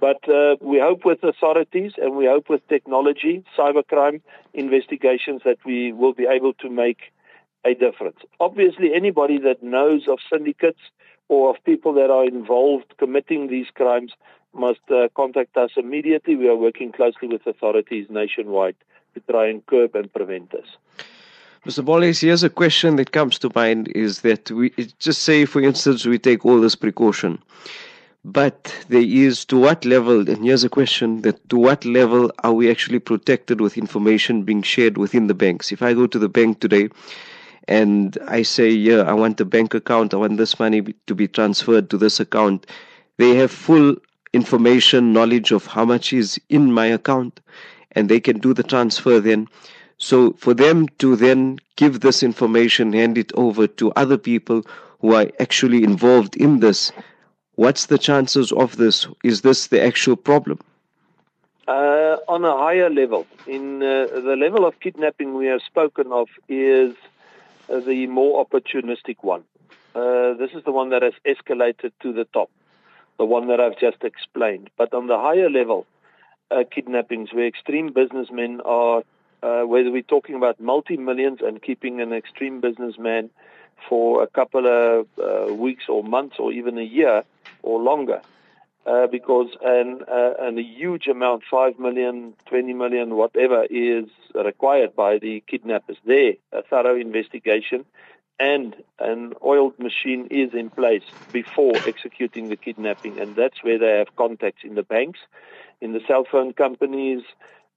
But 0.00 0.26
uh, 0.28 0.56
we 0.60 0.78
hope 0.78 1.04
with 1.04 1.22
authorities 1.24 1.92
and 1.98 2.16
we 2.16 2.26
hope 2.26 2.48
with 2.48 2.66
technology, 2.68 3.44
cybercrime 3.58 4.20
investigations, 4.54 5.42
that 5.44 5.58
we 5.64 5.92
will 5.92 6.14
be 6.14 6.26
able 6.26 6.54
to 6.54 6.70
make 6.70 7.12
a 7.64 7.74
difference. 7.74 8.18
Obviously, 8.40 8.94
anybody 8.94 9.38
that 9.38 9.62
knows 9.62 10.06
of 10.08 10.18
syndicates 10.30 10.80
or 11.28 11.50
of 11.50 11.56
people 11.64 11.92
that 11.94 12.10
are 12.10 12.24
involved 12.24 12.94
committing 12.98 13.48
these 13.48 13.66
crimes 13.74 14.12
must 14.54 14.80
uh, 14.90 15.08
contact 15.16 15.56
us 15.56 15.70
immediately. 15.76 16.36
We 16.36 16.48
are 16.48 16.56
working 16.56 16.92
closely 16.92 17.28
with 17.28 17.46
authorities 17.46 18.06
nationwide 18.08 18.76
to 19.14 19.20
try 19.30 19.46
and 19.48 19.64
curb 19.66 19.94
and 19.94 20.12
prevent 20.12 20.50
this. 20.50 20.66
Mr. 21.66 21.82
Bolhuis, 21.82 22.20
here's 22.20 22.42
a 22.42 22.50
question 22.50 22.96
that 22.96 23.12
comes 23.12 23.38
to 23.38 23.50
mind 23.54 23.88
is 23.94 24.20
that 24.20 24.50
we 24.50 24.70
just 24.98 25.22
say, 25.22 25.46
for 25.46 25.62
instance, 25.62 26.04
we 26.04 26.18
take 26.18 26.44
all 26.44 26.60
this 26.60 26.74
precaution. 26.74 27.38
But 28.22 28.74
there 28.88 29.02
is 29.02 29.44
to 29.46 29.58
what 29.58 29.84
level, 29.84 30.28
and 30.28 30.44
here's 30.44 30.64
a 30.64 30.68
question 30.68 31.22
that 31.22 31.48
to 31.48 31.56
what 31.56 31.84
level 31.84 32.30
are 32.42 32.52
we 32.52 32.70
actually 32.70 32.98
protected 32.98 33.60
with 33.60 33.78
information 33.78 34.42
being 34.42 34.62
shared 34.62 34.98
within 34.98 35.26
the 35.26 35.34
banks? 35.34 35.72
If 35.72 35.82
I 35.82 35.94
go 35.94 36.06
to 36.06 36.18
the 36.18 36.28
bank 36.28 36.60
today 36.60 36.88
and 37.68 38.16
I 38.26 38.42
say, 38.42 38.70
yeah, 38.70 39.02
I 39.02 39.12
want 39.12 39.40
a 39.40 39.44
bank 39.44 39.74
account, 39.74 40.12
I 40.12 40.18
want 40.18 40.36
this 40.36 40.58
money 40.58 40.94
to 41.06 41.14
be 41.14 41.28
transferred 41.28 41.88
to 41.90 41.98
this 41.98 42.20
account, 42.20 42.66
they 43.16 43.36
have 43.36 43.50
full 43.50 43.96
information, 44.34 45.12
knowledge 45.12 45.52
of 45.52 45.66
how 45.66 45.84
much 45.84 46.12
is 46.12 46.40
in 46.48 46.72
my 46.72 46.86
account, 46.86 47.40
and 47.94 48.08
they 48.08 48.20
can 48.20 48.38
do 48.38 48.54
the 48.54 48.62
transfer 48.62 49.20
then. 49.20 49.48
So 49.98 50.32
for 50.32 50.54
them 50.54 50.88
to 50.98 51.16
then 51.16 51.60
give 51.76 52.00
this 52.00 52.22
information, 52.22 52.92
hand 52.92 53.16
it 53.16 53.32
over 53.34 53.66
to 53.66 53.92
other 53.92 54.18
people 54.18 54.62
who 55.00 55.14
are 55.14 55.30
actually 55.38 55.84
involved 55.84 56.36
in 56.36 56.60
this, 56.60 56.92
what's 57.56 57.86
the 57.86 57.98
chances 57.98 58.52
of 58.52 58.76
this? 58.76 59.06
Is 59.22 59.42
this 59.42 59.68
the 59.68 59.82
actual 59.82 60.16
problem? 60.16 60.58
Uh, 61.66 62.16
on 62.28 62.44
a 62.44 62.56
higher 62.56 62.90
level, 62.90 63.26
in 63.46 63.82
uh, 63.82 64.06
the 64.12 64.36
level 64.38 64.66
of 64.66 64.78
kidnapping 64.80 65.34
we 65.34 65.46
have 65.46 65.62
spoken 65.62 66.12
of 66.12 66.28
is 66.48 66.94
uh, 67.70 67.80
the 67.80 68.06
more 68.06 68.44
opportunistic 68.44 69.16
one. 69.22 69.42
Uh, 69.94 70.34
this 70.34 70.50
is 70.52 70.64
the 70.64 70.72
one 70.72 70.90
that 70.90 71.02
has 71.02 71.14
escalated 71.24 71.92
to 72.02 72.12
the 72.12 72.24
top, 72.34 72.50
the 73.18 73.24
one 73.24 73.48
that 73.48 73.60
I've 73.60 73.78
just 73.78 74.02
explained. 74.04 74.68
But 74.76 74.92
on 74.92 75.06
the 75.06 75.16
higher 75.16 75.48
level, 75.48 75.86
uh, 76.54 76.64
kidnappings 76.70 77.32
where 77.32 77.46
extreme 77.46 77.92
businessmen 77.92 78.60
are, 78.64 79.02
uh, 79.42 79.62
whether 79.62 79.90
we're 79.90 80.02
talking 80.02 80.34
about 80.34 80.60
multi 80.60 80.96
millions 80.96 81.40
and 81.42 81.62
keeping 81.62 82.00
an 82.00 82.12
extreme 82.12 82.60
businessman 82.60 83.30
for 83.88 84.22
a 84.22 84.26
couple 84.26 84.66
of 84.66 85.06
uh, 85.18 85.52
weeks 85.52 85.84
or 85.88 86.02
months 86.04 86.36
or 86.38 86.52
even 86.52 86.78
a 86.78 86.82
year 86.82 87.24
or 87.62 87.80
longer. 87.80 88.20
Uh, 88.86 89.06
because 89.06 89.48
an, 89.62 90.02
uh, 90.12 90.34
and 90.40 90.58
a 90.58 90.62
huge 90.62 91.06
amount, 91.06 91.42
5 91.50 91.78
million, 91.78 92.34
20 92.50 92.74
million, 92.74 93.14
whatever, 93.14 93.64
is 93.70 94.04
required 94.34 94.94
by 94.94 95.16
the 95.16 95.42
kidnappers 95.46 95.96
there. 96.04 96.34
A 96.52 96.62
thorough 96.62 96.94
investigation 96.94 97.86
and 98.38 98.74
an 98.98 99.32
oiled 99.44 99.78
machine 99.78 100.26
is 100.30 100.54
in 100.54 100.70
place 100.70 101.04
before 101.32 101.72
executing 101.86 102.48
the 102.48 102.56
kidnapping. 102.56 103.18
And 103.18 103.36
that's 103.36 103.62
where 103.62 103.78
they 103.78 103.98
have 103.98 104.16
contacts 104.16 104.62
in 104.64 104.74
the 104.74 104.82
banks, 104.82 105.20
in 105.80 105.92
the 105.92 106.00
cell 106.06 106.24
phone 106.30 106.52
companies, 106.52 107.22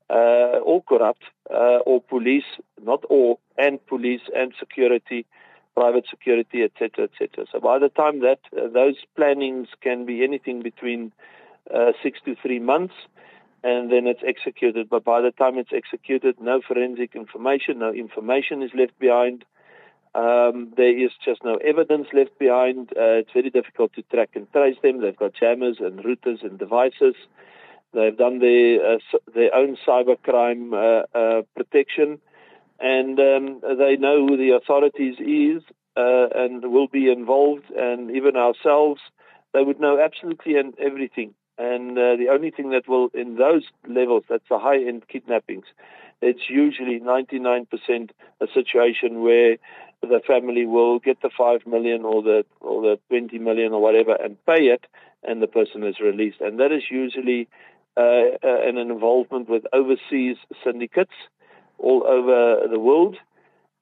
uh, 0.09 0.59
all 0.63 0.83
corrupt, 0.87 1.23
uh, 1.49 1.79
or 1.85 2.01
police, 2.01 2.45
not 2.81 3.03
all, 3.05 3.39
and 3.57 3.85
police 3.87 4.21
and 4.35 4.53
security 4.59 5.25
private 5.77 6.07
security, 6.09 6.63
etc., 6.63 7.03
etc. 7.05 7.45
So 7.51 7.59
by 7.59 7.77
the 7.77 7.89
time 7.89 8.21
that 8.21 8.39
uh, 8.51 8.67
those 8.67 8.95
plannings 9.15 9.67
can 9.79 10.07
be 10.07 10.23
anything 10.23 10.63
between 10.63 11.11
uh, 11.71 11.91
six 12.01 12.17
to 12.25 12.35
three 12.41 12.57
months, 12.57 12.95
and 13.63 13.91
then 13.91 14.07
it's 14.07 14.23
executed. 14.25 14.89
But 14.89 15.03
by 15.03 15.21
the 15.21 15.29
time 15.29 15.59
it's 15.59 15.71
executed, 15.71 16.41
no 16.41 16.61
forensic 16.67 17.15
information, 17.15 17.77
no 17.77 17.93
information 17.93 18.63
is 18.63 18.71
left 18.73 18.97
behind. 18.97 19.45
Um, 20.15 20.73
there 20.75 20.97
is 20.97 21.11
just 21.23 21.43
no 21.43 21.55
evidence 21.57 22.07
left 22.13 22.37
behind. 22.39 22.89
Uh, 22.91 23.21
it's 23.21 23.31
very 23.33 23.49
difficult 23.49 23.93
to 23.93 24.01
track 24.03 24.31
and 24.35 24.51
trace 24.51 24.77
them. 24.81 25.01
They've 25.01 25.15
got 25.15 25.33
jammers 25.33 25.77
and 25.79 25.99
routers 25.99 26.43
and 26.43 26.57
devices. 26.57 27.15
They've 27.93 28.17
done 28.17 28.39
their 28.39 28.95
uh, 28.95 28.97
their 29.33 29.53
own 29.55 29.77
cybercrime 29.87 30.73
uh, 30.73 31.17
uh, 31.17 31.41
protection 31.55 32.19
and 32.79 33.19
um, 33.19 33.61
they 33.77 33.95
know 33.97 34.25
who 34.27 34.37
the 34.37 34.51
authorities 34.51 35.15
is 35.19 35.63
uh, 35.95 36.27
and 36.35 36.71
will 36.71 36.87
be 36.87 37.11
involved, 37.11 37.65
and 37.75 38.11
even 38.11 38.35
ourselves, 38.35 39.01
they 39.53 39.63
would 39.63 39.79
know 39.79 39.99
absolutely 39.99 40.57
and 40.57 40.73
everything. 40.79 41.33
And 41.57 41.97
uh, 41.97 42.15
the 42.17 42.27
only 42.31 42.51
thing 42.51 42.69
that 42.69 42.87
will, 42.87 43.09
in 43.15 43.35
those 43.37 43.63
levels, 43.87 44.23
that's 44.29 44.47
the 44.47 44.59
high-end 44.59 45.07
kidnappings, 45.07 45.65
it's 46.21 46.49
usually 46.49 46.99
99% 46.99 47.65
a 48.41 48.47
situation 48.53 49.21
where 49.21 49.57
the 50.01 50.21
family 50.25 50.65
will 50.65 50.99
get 50.99 51.21
the 51.21 51.29
five 51.35 51.65
million 51.65 52.03
or 52.03 52.21
the 52.21 52.45
or 52.61 52.81
the 52.81 52.99
20 53.09 53.39
million 53.39 53.73
or 53.73 53.81
whatever 53.81 54.15
and 54.15 54.37
pay 54.45 54.65
it, 54.65 54.85
and 55.23 55.41
the 55.41 55.47
person 55.47 55.83
is 55.83 55.99
released. 55.99 56.39
And 56.41 56.59
that 56.59 56.71
is 56.71 56.83
usually 56.89 57.47
uh, 57.95 58.37
uh 58.43 58.61
an 58.63 58.77
involvement 58.77 59.49
with 59.49 59.63
overseas 59.73 60.37
syndicates 60.63 61.13
all 61.79 62.03
over 62.07 62.67
the 62.67 62.79
world, 62.79 63.17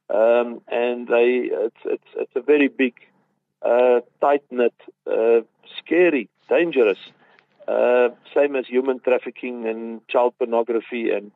um, 0.09 0.61
and 0.67 1.07
they 1.07 1.49
it's, 1.51 1.81
it's 1.85 2.09
it's 2.15 2.35
a 2.35 2.41
very 2.41 2.67
big, 2.67 2.93
uh, 3.61 4.01
tight 4.21 4.43
knit, 4.51 4.73
uh, 5.07 5.41
scary, 5.79 6.29
dangerous, 6.49 6.99
uh, 7.67 8.09
same 8.33 8.55
as 8.55 8.65
human 8.67 8.99
trafficking 8.99 9.67
and 9.67 10.07
child 10.07 10.33
pornography 10.37 11.09
and 11.09 11.31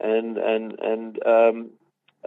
and 0.00 0.38
and 0.38 0.78
and 0.80 1.26
um, 1.26 1.70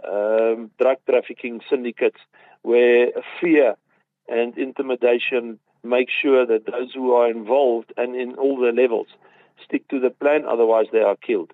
um, 0.04 0.70
drug 0.80 0.98
trafficking 1.08 1.60
syndicates, 1.68 2.20
where 2.62 3.10
fear 3.40 3.76
and 4.28 4.56
intimidation 4.58 5.58
make 5.82 6.08
sure 6.10 6.44
that 6.44 6.66
those 6.66 6.92
who 6.92 7.12
are 7.12 7.30
involved 7.30 7.92
and 7.96 8.14
in 8.16 8.34
all 8.34 8.58
the 8.58 8.72
levels 8.72 9.06
stick 9.64 9.86
to 9.88 10.00
the 10.00 10.10
plan, 10.10 10.44
otherwise 10.46 10.86
they 10.92 11.00
are 11.00 11.16
killed 11.16 11.52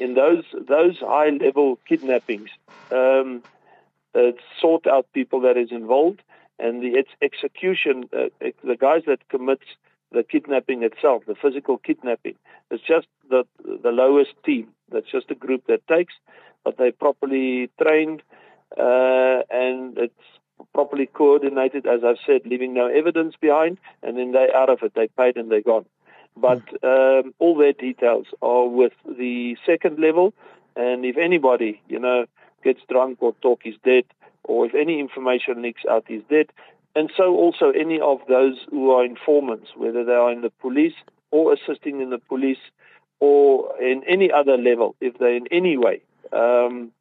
in 0.00 0.14
those 0.14 0.44
those 0.52 0.98
high 0.98 1.28
level 1.28 1.78
kidnappings, 1.86 2.50
um, 2.90 3.42
uh, 4.14 4.32
sort 4.60 4.86
out 4.86 5.06
people 5.12 5.40
that 5.42 5.56
is 5.56 5.70
involved, 5.70 6.22
and 6.58 6.82
the 6.82 6.98
its 6.98 7.10
execution, 7.22 8.08
uh, 8.16 8.28
the 8.64 8.76
guys 8.76 9.02
that 9.06 9.28
commits 9.28 9.66
the 10.10 10.24
kidnapping 10.24 10.82
itself, 10.82 11.22
the 11.26 11.36
physical 11.36 11.78
kidnapping, 11.78 12.34
it's 12.70 12.82
just 12.82 13.06
the 13.28 13.44
the 13.62 13.92
lowest 13.92 14.32
team. 14.44 14.68
That's 14.90 15.10
just 15.10 15.30
a 15.30 15.36
group 15.36 15.66
that 15.68 15.86
takes, 15.86 16.14
but 16.64 16.76
they're 16.76 16.92
properly 16.92 17.70
trained, 17.80 18.22
uh, 18.78 19.40
and 19.50 19.96
it's 19.98 20.14
properly 20.72 21.06
coordinated, 21.06 21.86
as 21.86 22.00
I've 22.04 22.18
said, 22.26 22.42
leaving 22.44 22.74
no 22.74 22.86
evidence 22.86 23.34
behind, 23.40 23.78
and 24.02 24.16
then 24.18 24.32
they're 24.32 24.54
out 24.54 24.68
of 24.68 24.82
it. 24.82 24.92
They 24.94 25.08
paid 25.08 25.36
and 25.36 25.50
they're 25.50 25.62
gone. 25.62 25.86
But 26.36 26.62
um, 26.84 27.34
all 27.38 27.56
their 27.56 27.72
details 27.72 28.26
are 28.40 28.66
with 28.66 28.92
the 29.04 29.56
second 29.66 29.98
level, 29.98 30.32
and 30.76 31.04
if 31.04 31.16
anybody, 31.16 31.80
you 31.88 31.98
know, 31.98 32.26
gets 32.62 32.80
drunk 32.88 33.18
or 33.20 33.34
talk, 33.42 33.62
is 33.64 33.74
dead, 33.84 34.04
or 34.44 34.66
if 34.66 34.74
any 34.74 35.00
information 35.00 35.62
leaks 35.62 35.82
out, 35.90 36.04
he's 36.06 36.22
dead. 36.30 36.46
And 36.94 37.10
so 37.16 37.34
also 37.36 37.70
any 37.70 38.00
of 38.00 38.18
those 38.28 38.58
who 38.70 38.90
are 38.90 39.04
informants, 39.04 39.70
whether 39.76 40.04
they 40.04 40.12
are 40.12 40.32
in 40.32 40.40
the 40.40 40.50
police 40.60 40.94
or 41.30 41.52
assisting 41.52 42.00
in 42.00 42.10
the 42.10 42.18
police 42.18 42.58
or 43.20 43.80
in 43.80 44.02
any 44.08 44.30
other 44.32 44.56
level, 44.56 44.96
if 45.00 45.18
they 45.18 45.36
in 45.36 45.46
any 45.52 45.76
way 45.76 46.02
um, 46.32 46.92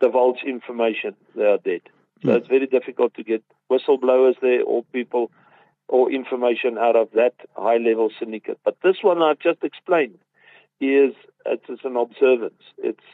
divulge 0.00 0.42
information, 0.46 1.14
they 1.34 1.44
are 1.44 1.58
dead. 1.58 1.82
So 2.22 2.28
mm. 2.28 2.36
it's 2.36 2.48
very 2.48 2.66
difficult 2.66 3.14
to 3.14 3.22
get 3.22 3.42
whistleblowers 3.70 4.34
there 4.40 4.62
or 4.62 4.84
people 4.92 5.30
or 5.88 6.10
information 6.12 6.76
out 6.78 6.96
of 6.96 7.08
that 7.12 7.34
high 7.56 7.78
level 7.78 8.10
syndicate. 8.18 8.58
But 8.64 8.76
this 8.82 8.96
one 9.02 9.22
I've 9.22 9.38
just 9.38 9.64
explained 9.64 10.18
is 10.80 11.14
it's 11.46 11.84
an 11.84 11.96
observance. 11.96 12.62
It's 12.76 13.04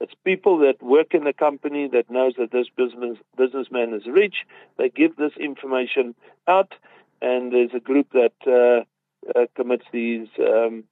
it's 0.00 0.14
people 0.24 0.58
that 0.58 0.80
work 0.80 1.12
in 1.12 1.24
the 1.24 1.32
company 1.32 1.88
that 1.88 2.08
knows 2.08 2.34
that 2.38 2.52
this 2.52 2.68
business 2.76 3.18
businessman 3.36 3.94
is 3.94 4.06
rich. 4.06 4.44
They 4.76 4.88
give 4.88 5.16
this 5.16 5.32
information 5.38 6.14
out, 6.46 6.74
and 7.20 7.52
there's 7.52 7.74
a 7.74 7.80
group 7.80 8.08
that 8.12 8.34
uh, 8.46 9.38
uh, 9.38 9.46
commits 9.56 9.86
these 9.92 10.28
um, 10.38 10.84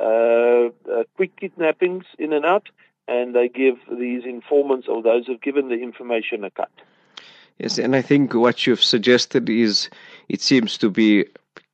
uh, 0.00 0.68
uh 0.90 1.04
quick 1.16 1.36
kidnappings 1.36 2.04
in 2.18 2.32
and 2.32 2.46
out, 2.46 2.68
and 3.08 3.34
they 3.34 3.48
give 3.48 3.76
these 3.90 4.24
informants 4.24 4.86
or 4.86 5.02
those 5.02 5.26
who've 5.26 5.40
given 5.40 5.68
the 5.68 5.80
information 5.82 6.44
a 6.44 6.50
cut. 6.50 6.70
Yes, 7.58 7.78
and 7.78 7.96
I 7.96 8.02
think 8.02 8.34
what 8.34 8.66
you've 8.66 8.84
suggested 8.84 9.48
is 9.48 9.88
it 10.28 10.40
seems 10.40 10.78
to 10.78 10.90
be 10.90 11.24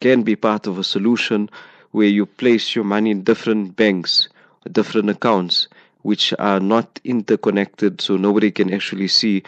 can 0.01 0.23
be 0.23 0.37
part 0.37 0.67
of 0.67 0.79
a 0.79 0.85
solution 0.85 1.51
where 1.91 2.09
you 2.09 2.27
place 2.27 2.75
your 2.75 2.85
money 2.85 3.11
in 3.11 3.23
different 3.23 3.77
banks, 3.77 4.29
different 4.71 5.11
accounts, 5.11 5.69
which 6.03 6.35
are 6.39 6.61
not 6.61 7.01
interconnected, 7.05 8.01
so 8.01 8.17
nobody 8.17 8.51
can 8.51 8.73
actually 8.73 9.09
see 9.09 9.43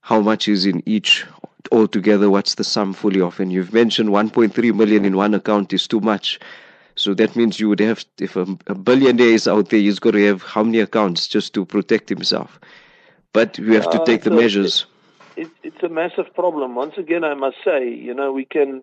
how 0.00 0.20
much 0.20 0.48
is 0.48 0.66
in 0.66 0.82
each 0.86 1.24
altogether, 1.70 2.28
what's 2.28 2.56
the 2.56 2.64
sum 2.64 2.92
fully 2.92 3.20
of. 3.20 3.38
And 3.40 3.52
you've 3.52 3.72
mentioned 3.72 4.10
1.3 4.10 4.74
million 4.74 5.04
in 5.04 5.16
one 5.16 5.34
account 5.34 5.72
is 5.72 5.86
too 5.86 6.00
much. 6.00 6.40
So 6.94 7.14
that 7.14 7.36
means 7.36 7.58
you 7.58 7.68
would 7.68 7.80
have, 7.80 8.04
if 8.18 8.36
a, 8.36 8.46
a 8.66 8.74
billionaire 8.74 9.28
is 9.28 9.48
out 9.48 9.70
there, 9.70 9.80
he's 9.80 9.98
got 9.98 10.12
to 10.12 10.26
have 10.26 10.42
how 10.42 10.62
many 10.62 10.80
accounts 10.80 11.26
just 11.26 11.54
to 11.54 11.64
protect 11.64 12.08
himself. 12.08 12.60
But 13.32 13.58
we 13.58 13.74
have 13.74 13.90
to 13.90 14.00
uh, 14.00 14.04
take 14.04 14.22
the 14.22 14.30
measures. 14.30 14.86
It, 15.36 15.48
it's 15.62 15.82
a 15.82 15.88
massive 15.88 16.34
problem. 16.34 16.74
Once 16.74 16.98
again, 16.98 17.24
I 17.24 17.34
must 17.34 17.56
say, 17.64 17.88
you 17.88 18.12
know, 18.12 18.32
we 18.32 18.44
can 18.44 18.82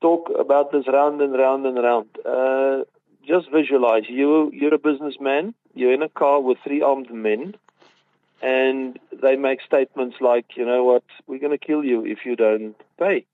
talk 0.00 0.30
about 0.38 0.72
this 0.72 0.86
round 0.88 1.20
and 1.20 1.34
round 1.34 1.66
and 1.66 1.76
round. 1.76 2.08
Uh, 2.24 2.84
just 3.26 3.50
visualize 3.50 4.04
you 4.08 4.50
you're 4.52 4.74
a 4.74 4.78
businessman 4.78 5.54
you're 5.74 5.92
in 5.92 6.02
a 6.02 6.08
car 6.08 6.40
with 6.40 6.58
three 6.62 6.80
armed 6.80 7.12
men 7.12 7.54
and 8.42 8.98
they 9.22 9.36
make 9.36 9.60
statements 9.60 10.16
like 10.20 10.56
you 10.56 10.64
know 10.64 10.84
what 10.84 11.02
we're 11.26 11.40
going 11.40 11.56
to 11.56 11.66
kill 11.66 11.84
you 11.84 12.04
if 12.04 12.24
you 12.24 12.36
don't 12.36 12.76
pay 12.98 13.26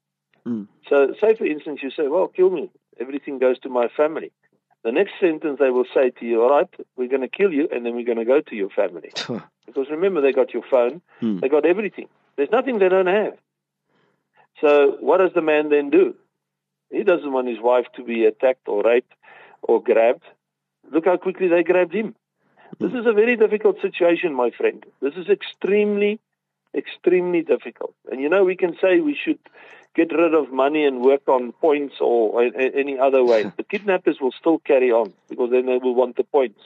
mm. 0.47 0.66
so 0.88 1.14
say 1.21 1.35
for 1.35 1.45
instance 1.45 1.81
you 1.83 1.90
say 1.90 2.09
well 2.09 2.28
kill 2.28 2.50
me 2.50 2.71
everything 3.03 3.39
goes 3.39 3.59
to 3.59 3.69
my 3.69 3.89
family 3.89 4.33
the 4.85 4.93
next 4.93 5.13
sentence 5.21 5.59
they 5.59 5.71
will 5.71 5.91
say 5.95 6.11
to 6.11 6.25
you 6.25 6.43
all 6.43 6.51
right 6.51 6.73
we're 6.97 7.09
going 7.09 7.29
to 7.29 7.29
kill 7.29 7.53
you 7.53 7.69
and 7.73 7.85
then 7.85 7.95
we're 7.95 8.11
going 8.13 8.19
to 8.19 8.25
go 8.25 8.41
to 8.41 8.57
your 8.57 8.71
family 8.71 9.13
because 9.67 9.87
remember 9.91 10.21
they 10.21 10.33
got 10.33 10.55
your 10.55 10.65
phone 10.71 11.03
mm. 11.21 11.41
they 11.41 11.49
got 11.49 11.67
everything 11.67 12.09
there's 12.37 12.51
nothing 12.51 12.79
they 12.79 12.89
don't 12.89 13.07
have 13.21 13.35
so 14.61 14.97
what 15.01 15.19
does 15.19 15.33
the 15.35 15.43
man 15.43 15.69
then 15.69 15.91
do 15.91 16.15
he 16.93 17.03
doesn't 17.05 17.33
want 17.33 17.49
his 17.49 17.61
wife 17.61 17.87
to 17.97 18.05
be 18.05 18.27
attacked 18.27 18.69
or 18.69 18.83
raped 18.83 19.13
or 19.63 19.83
grabbed. 19.83 20.25
Look 20.91 21.07
how 21.07 21.17
quickly 21.17 21.49
they 21.49 21.63
grabbed 21.63 21.95
him. 21.95 22.15
This 22.79 22.93
is 22.93 23.07
a 23.07 23.13
very 23.13 23.37
difficult 23.37 23.81
situation, 23.81 24.35
my 24.35 24.51
friend. 24.51 24.85
This 25.01 25.15
is 25.15 25.29
extremely, 25.29 26.21
extremely 26.75 27.43
difficult. 27.43 27.95
And 28.11 28.21
you 28.21 28.29
know, 28.29 28.45
we 28.45 28.57
can 28.57 28.77
say 28.81 29.01
we 29.01 29.17
should 29.17 29.39
get 29.95 30.13
rid 30.13 30.35
of 30.35 30.53
money 30.53 30.85
and 30.85 31.01
work 31.01 31.29
on 31.29 31.53
points 31.53 31.97
or 32.01 32.43
any 32.43 32.99
other 32.99 33.25
way. 33.25 33.45
the 33.57 33.63
kidnappers 33.63 34.21
will 34.21 34.33
still 34.33 34.59
carry 34.59 34.91
on 34.91 35.13
because 35.29 35.51
then 35.51 35.67
they 35.67 35.79
will 35.79 35.95
want 35.95 36.17
the 36.17 36.25
points 36.25 36.61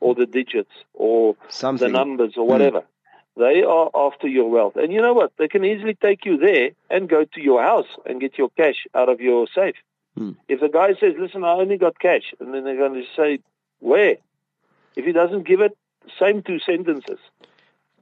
or 0.00 0.14
the 0.14 0.26
digits 0.26 0.72
or 0.94 1.36
Something. 1.48 1.88
the 1.88 1.92
numbers 1.92 2.34
or 2.36 2.46
whatever. 2.46 2.80
Mm. 2.80 2.86
They 3.36 3.62
are 3.62 3.90
after 3.94 4.26
your 4.26 4.50
wealth. 4.50 4.76
And 4.76 4.92
you 4.92 5.00
know 5.00 5.14
what? 5.14 5.32
They 5.38 5.48
can 5.48 5.64
easily 5.64 5.94
take 5.94 6.24
you 6.24 6.36
there 6.36 6.70
and 6.90 7.08
go 7.08 7.24
to 7.24 7.40
your 7.40 7.62
house 7.62 7.86
and 8.04 8.20
get 8.20 8.36
your 8.36 8.50
cash 8.50 8.86
out 8.94 9.08
of 9.08 9.20
your 9.20 9.46
safe. 9.54 9.76
Hmm. 10.16 10.32
If 10.48 10.60
the 10.60 10.68
guy 10.68 10.94
says, 10.94 11.14
listen, 11.18 11.44
I 11.44 11.52
only 11.52 11.78
got 11.78 11.98
cash, 11.98 12.34
and 12.40 12.52
then 12.52 12.64
they're 12.64 12.76
going 12.76 12.94
to 12.94 13.06
say, 13.16 13.38
where? 13.78 14.16
If 14.96 15.04
he 15.04 15.12
doesn't 15.12 15.46
give 15.46 15.60
it, 15.60 15.76
same 16.18 16.42
two 16.42 16.58
sentences. 16.58 17.18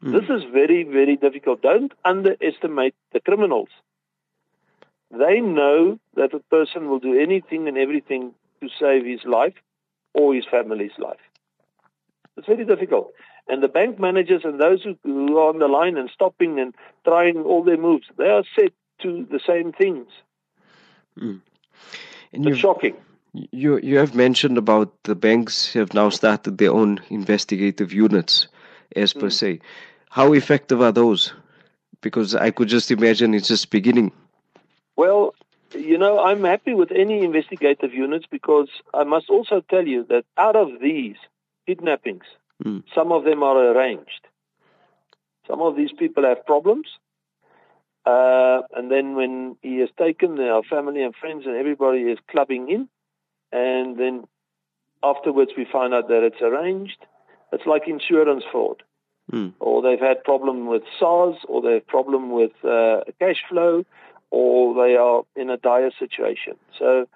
Hmm. 0.01 0.13
This 0.13 0.25
is 0.31 0.45
very, 0.51 0.85
very 0.85 1.17
difficult. 1.17 1.61
Don't 1.61 1.93
underestimate 2.05 2.95
the 3.13 3.21
criminals. 3.21 3.69
They 5.11 5.41
know 5.41 5.99
that 6.17 6.35
a 6.35 6.41
person 6.51 6.89
will 6.89 6.99
do 6.99 7.19
anything 7.19 7.67
and 7.67 7.79
everything 7.79 8.35
to 8.61 8.69
save 8.79 9.07
his 9.07 9.25
life 9.25 9.55
or 10.15 10.35
his 10.35 10.45
family's 10.51 10.99
life. 10.99 11.21
It's 12.37 12.47
very 12.47 12.65
difficult. 12.65 13.13
And 13.49 13.63
the 13.63 13.69
bank 13.69 13.99
managers 13.99 14.43
and 14.45 14.61
those 14.61 14.83
who, 14.83 14.97
who 15.03 15.39
are 15.39 15.49
on 15.49 15.59
the 15.59 15.69
line 15.69 15.97
and 15.97 16.11
stopping 16.11 16.61
and 16.61 16.75
trying 17.05 17.39
all 17.39 17.65
their 17.65 17.79
moves, 17.79 18.07
they 18.19 18.29
are 18.29 18.45
set 18.55 18.73
to 19.03 19.27
the 19.31 19.41
same 19.47 19.73
things. 19.73 20.09
Mm. 21.19 21.41
it's 22.33 22.59
shocking. 22.59 22.95
You 23.33 23.79
you 23.79 23.99
have 23.99 24.15
mentioned 24.15 24.59
about 24.59 24.93
the 25.05 25.15
banks 25.15 25.73
have 25.73 25.95
now 25.95 26.09
started 26.11 26.59
their 26.59 26.73
own 26.73 27.01
investigative 27.11 27.93
units, 27.93 28.49
as 28.97 29.13
per 29.13 29.29
mm. 29.29 29.33
se. 29.33 29.61
How 30.11 30.33
effective 30.33 30.81
are 30.81 30.93
those? 30.93 31.35
Because 32.01 32.35
I 32.35 32.51
could 32.51 32.69
just 32.69 32.91
imagine 32.91 33.35
it's 33.35 33.49
just 33.49 33.71
beginning. 33.71 34.13
Well, 34.99 35.35
you 35.73 35.97
know, 35.97 36.19
I'm 36.19 36.45
happy 36.45 36.75
with 36.75 36.91
any 36.93 37.25
investigative 37.25 37.95
units 37.95 38.27
because 38.31 38.69
I 38.93 39.05
must 39.05 39.31
also 39.31 39.63
tell 39.71 39.87
you 39.87 40.05
that 40.11 40.25
out 40.37 40.57
of 40.57 40.69
these 40.81 41.17
kidnappings, 41.67 42.25
Mm. 42.65 42.83
Some 42.95 43.13
of 43.13 43.25
them 43.25 43.43
are 43.43 43.57
arranged. 43.57 44.27
Some 45.47 45.61
of 45.63 45.77
these 45.77 45.93
people 45.93 46.25
have 46.25 46.45
problems. 46.45 46.87
Uh, 48.05 48.63
and 48.75 48.91
then 48.91 49.15
when 49.15 49.57
he 49.63 49.77
is 49.77 49.91
taken, 49.99 50.39
our 50.41 50.63
family 50.63 51.03
and 51.03 51.15
friends 51.15 51.45
and 51.47 51.57
everybody 51.57 52.01
is 52.03 52.19
clubbing 52.31 52.69
in. 52.69 52.89
And 53.53 53.99
then 53.99 54.25
afterwards 55.03 55.53
we 55.57 55.67
find 55.71 55.95
out 55.95 56.09
that 56.09 56.25
it's 56.25 56.43
arranged. 56.43 56.99
It's 57.53 57.67
like 57.67 57.87
insurance 57.87 58.45
fraud. 58.51 58.83
Mm. 59.33 59.53
Or 59.61 59.83
they've 59.83 60.01
had 60.01 60.25
problem 60.25 60.67
with 60.67 60.83
SARS, 60.99 61.37
or 61.49 61.61
they 61.61 61.75
have 61.75 61.87
problem 61.87 62.31
with 62.31 62.53
uh, 62.65 63.01
cash 63.21 63.43
flow, 63.49 63.85
or 64.31 64.75
they 64.75 64.97
are 64.97 65.23
in 65.37 65.51
a 65.51 65.57
dire 65.57 65.91
situation. 65.99 66.57
So 66.79 67.09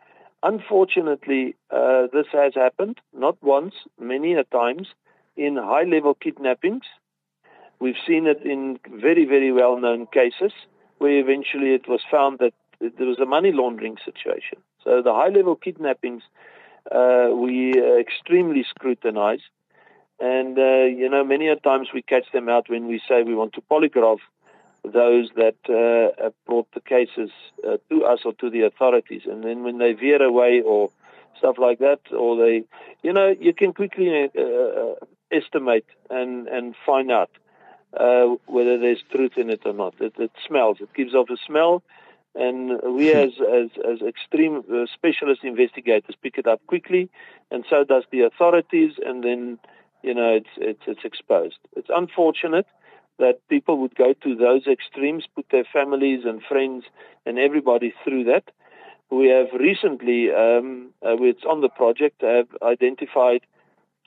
unfortunately, 0.42 1.57
uh, 1.70 2.07
this 2.12 2.27
has 2.33 2.55
happened, 2.55 2.98
not 3.16 3.37
once, 3.42 3.75
many 4.01 4.35
a 4.35 4.44
times 4.44 4.88
in 5.37 5.57
high 5.57 5.85
level 5.85 6.14
kidnappings. 6.14 6.85
We've 7.81 7.96
seen 8.07 8.27
it 8.27 8.42
in 8.44 8.79
very, 8.90 9.25
very 9.25 9.53
well 9.53 9.79
known 9.79 10.07
cases 10.07 10.53
where 10.98 11.18
eventually 11.18 11.75
it 11.75 11.88
was 11.88 12.01
found 12.11 12.38
that 12.38 12.55
there 12.81 13.07
was 13.07 13.18
a 13.18 13.27
money 13.27 13.53
laundering 13.53 13.96
situation. 14.05 14.59
So 14.85 15.03
the 15.03 15.12
high 15.12 15.29
level 15.29 15.57
kidnappings 15.57 16.22
uh, 16.90 17.31
we 17.35 17.75
extremely 18.01 18.64
scrutinize. 18.68 19.40
And, 20.20 20.59
uh, 20.59 20.85
you 20.85 21.09
know, 21.09 21.25
many 21.25 21.48
a 21.48 21.57
times 21.57 21.88
we 21.92 22.03
catch 22.03 22.31
them 22.33 22.48
out 22.48 22.68
when 22.68 22.87
we 22.87 23.01
say 23.09 23.22
we 23.22 23.35
want 23.35 23.55
to 23.55 23.62
polygraph 23.62 24.18
those 24.85 25.31
that 25.37 25.57
uh, 25.68 26.23
have 26.23 26.35
brought 26.47 26.73
the 26.73 26.81
cases 26.81 27.31
uh, 27.66 27.77
to 27.88 28.05
us 28.05 28.21
or 28.25 28.33
to 28.35 28.51
the 28.51 28.62
authorities. 28.62 29.23
And 29.27 29.45
then 29.45 29.62
when 29.62 29.79
they 29.79 29.92
veer 29.92 30.23
away 30.23 30.61
or 30.64 30.90
stuff 31.38 31.57
like 31.59 31.79
that, 31.79 32.01
or 32.11 32.37
they, 32.37 32.64
you 33.03 33.12
know, 33.12 33.35
you 33.38 33.55
can 33.55 33.73
quickly 33.73 34.31
uh, 34.37 34.42
uh 34.42 34.95
estimate 35.31 35.87
and, 36.11 36.47
and 36.49 36.75
find 36.85 37.11
out 37.11 37.31
uh, 37.99 38.27
whether 38.47 38.79
there's 38.79 39.03
truth 39.11 39.33
in 39.37 39.51
it 39.51 39.62
or 39.64 39.73
not. 39.73 39.95
It, 40.01 40.14
it 40.18 40.33
smells. 40.47 40.79
It 40.81 40.92
gives 40.95 41.14
off 41.14 41.31
a 41.31 41.37
smell, 41.47 41.83
and 42.35 42.81
we 42.83 43.11
hmm. 43.11 43.18
as 43.18 43.33
as, 43.40 43.71
as 43.85 44.03
extreme 44.07 44.62
uh, 44.73 44.87
specialist 44.92 45.45
investigators 45.45 46.14
pick 46.23 46.38
it 46.38 46.47
up 46.47 46.61
quickly, 46.66 47.11
and 47.51 47.64
so 47.68 47.85
does 47.85 48.05
the 48.11 48.23
authorities, 48.23 48.92
and 49.05 49.23
then 49.23 49.59
you 50.03 50.14
know 50.14 50.35
it's 50.35 50.49
it's 50.57 50.83
it's 50.87 51.05
exposed. 51.05 51.59
It's 51.77 51.90
unfortunate 51.95 52.66
that 53.18 53.46
people 53.48 53.79
would 53.79 53.94
go 53.94 54.12
to 54.12 54.35
those 54.35 54.66
extremes, 54.66 55.25
put 55.35 55.46
their 55.51 55.64
families 55.64 56.25
and 56.25 56.42
friends 56.42 56.85
and 57.27 57.38
everybody 57.38 57.94
through 58.05 58.25
that. 58.25 58.44
We 59.11 59.29
have 59.29 59.48
recently, 59.59 60.33
um, 60.33 60.90
uh, 61.05 61.16
it's 61.20 61.44
on 61.44 61.61
the 61.61 61.68
project, 61.68 62.22
have 62.22 62.48
identified 62.62 63.42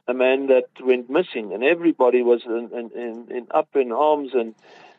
a 0.08 0.14
man 0.14 0.48
that 0.48 0.66
went 0.82 1.10
missing, 1.10 1.54
and 1.54 1.64
everybody 1.64 2.22
was 2.22 2.42
in, 2.46 2.70
in, 2.74 3.28
in 3.30 3.48
up 3.52 3.70
in 3.76 3.92
arms 3.92 4.32
and 4.34 4.56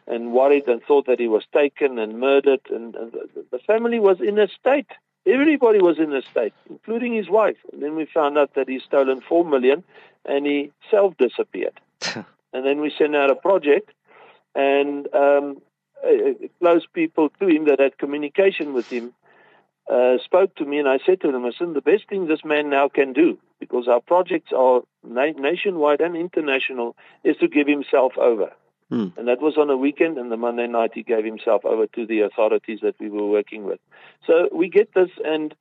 and 0.09 0.33
worried 0.33 0.69
and 0.69 0.83
thought 0.83 1.07
that 1.07 1.19
he 1.19 1.27
was 1.27 1.45
taken 1.53 1.99
and 1.99 2.21
murdered, 2.21 2.61
and, 2.71 2.95
and 2.95 3.13
the, 3.51 3.59
family 3.67 3.99
was 3.99 4.21
in 4.21 4.39
a 4.39 4.47
state. 4.49 4.87
Everybody 5.27 5.81
was 5.81 5.99
in 5.99 6.13
a 6.13 6.23
state, 6.23 6.55
including 6.71 7.13
his 7.13 7.29
wife. 7.29 7.57
And 7.73 7.83
then 7.83 7.97
we 7.97 8.07
found 8.07 8.39
out 8.39 8.55
that 8.55 8.69
he 8.69 8.79
stolen 8.79 9.21
four 9.21 9.45
million, 9.45 9.83
and 10.25 10.47
he 10.47 10.71
self 10.91 11.17
disappeared. 11.17 11.81
and 12.57 12.65
then 12.65 12.81
we 12.81 12.91
sent 12.97 13.15
out 13.15 13.31
a 13.31 13.35
project, 13.37 13.93
and 14.55 15.07
um, 15.15 15.61
close 16.59 16.87
people 16.93 17.29
to 17.39 17.47
him 17.47 17.67
that 17.67 17.79
had 17.79 17.99
communication 17.99 18.73
with 18.73 18.89
him 18.89 19.13
uh, 19.91 20.17
spoke 20.25 20.55
to 20.57 20.65
me, 20.65 20.79
and 20.79 20.89
I 20.89 20.99
said 21.07 21.21
to 21.21 21.31
them, 21.31 21.45
"Listen, 21.45 21.75
the 21.75 21.81
best 21.81 22.09
thing 22.09 22.27
this 22.27 22.45
man 22.45 22.71
now 22.71 22.89
can 22.89 23.13
do, 23.13 23.39
because 23.61 23.87
our 23.87 24.01
projects 24.01 24.53
are 24.53 24.83
na- 25.05 25.39
nationwide 25.39 26.01
and 26.01 26.17
international, 26.17 26.97
is 27.23 27.37
to 27.39 27.49
give 27.49 27.69
himself 27.69 28.19
over." 28.19 28.51
Hmm. 28.89 29.09
And 29.17 29.29
that 29.29 29.41
was 29.41 29.57
on 29.57 29.71
a 29.71 29.77
weekend, 29.77 30.19
and 30.19 30.31
the 30.31 30.37
Monday 30.37 30.67
night 30.67 30.93
he 30.95 31.03
gave 31.03 31.25
himself 31.25 31.65
over 31.65 31.87
to 31.89 32.07
the 32.07 32.21
authorities 32.21 32.81
that 32.83 32.97
we 32.99 33.09
were 33.09 33.27
working 33.27 33.65
with. 33.65 33.81
So 34.27 34.49
we 34.53 34.69
get 34.69 34.93
this, 34.95 35.11
and 35.25 35.55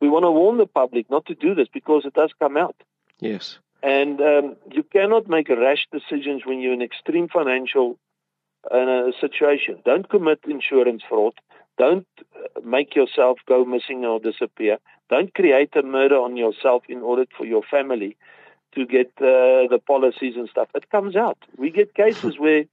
we 0.00 0.08
want 0.08 0.24
to 0.24 0.30
warn 0.30 0.58
the 0.58 0.66
public 0.66 1.10
not 1.10 1.26
to 1.26 1.34
do 1.34 1.54
this 1.54 1.68
because 1.72 2.04
it 2.04 2.14
does 2.14 2.32
come 2.38 2.56
out. 2.56 2.76
Yes. 3.18 3.58
And 3.82 4.20
um, 4.20 4.56
you 4.72 4.82
cannot 4.82 5.28
make 5.28 5.48
rash 5.48 5.86
decisions 5.92 6.42
when 6.44 6.60
you're 6.60 6.72
in 6.72 6.82
extreme 6.82 7.28
financial 7.28 7.98
uh, 8.70 9.12
situation. 9.20 9.78
Don't 9.84 10.08
commit 10.08 10.40
insurance 10.48 11.02
fraud. 11.08 11.34
Don't 11.78 12.06
uh, 12.34 12.60
make 12.64 12.96
yourself 12.96 13.38
go 13.46 13.64
missing 13.64 14.04
or 14.04 14.18
disappear. 14.18 14.78
Don't 15.10 15.32
create 15.32 15.74
a 15.76 15.82
murder 15.82 16.16
on 16.16 16.36
yourself 16.36 16.82
in 16.88 16.98
order 17.02 17.24
for 17.36 17.46
your 17.46 17.62
family 17.62 18.16
to 18.74 18.84
get 18.84 19.06
uh, 19.18 19.70
the 19.70 19.80
policies 19.86 20.34
and 20.36 20.48
stuff. 20.48 20.68
It 20.74 20.90
comes 20.90 21.16
out. 21.16 21.38
We 21.56 21.70
get 21.70 21.94
cases 21.94 22.34
where 22.38 22.64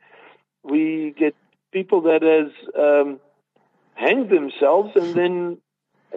we 0.63 1.13
get 1.17 1.35
people 1.71 2.01
that 2.01 2.23
has 2.23 2.51
um, 2.77 3.19
hanged 3.93 4.29
themselves, 4.29 4.91
and 4.95 5.13
then 5.15 5.57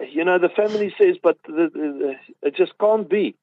you 0.09 0.25
know 0.25 0.39
the 0.39 0.49
family 0.49 0.93
says, 0.97 1.17
"But 1.21 1.37
the, 1.45 1.69
the, 1.73 2.15
it 2.41 2.55
just 2.55 2.73
can't 2.79 3.09
be." 3.09 3.35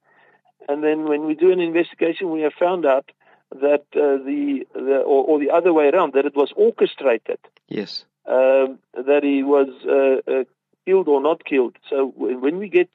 And 0.68 0.82
then 0.82 1.04
when 1.08 1.26
we 1.26 1.34
do 1.34 1.52
an 1.52 1.60
investigation, 1.60 2.30
we 2.30 2.42
have 2.42 2.52
found 2.54 2.84
out 2.84 3.10
that 3.52 3.84
uh, 3.94 4.18
the, 4.24 4.66
the 4.74 4.98
or, 4.98 5.24
or, 5.24 5.38
the 5.38 5.50
other 5.50 5.72
way 5.72 5.88
around 5.88 6.14
that 6.14 6.26
it 6.26 6.34
was 6.34 6.52
orchestrated. 6.56 7.38
Yes. 7.68 8.04
Um, 8.26 8.78
that 8.94 9.20
he 9.22 9.44
was 9.44 9.68
uh, 9.86 10.30
uh, 10.30 10.44
killed 10.84 11.06
or 11.06 11.20
not 11.20 11.44
killed. 11.44 11.76
So 11.88 12.12
when 12.16 12.58
we 12.58 12.68
get 12.68 12.90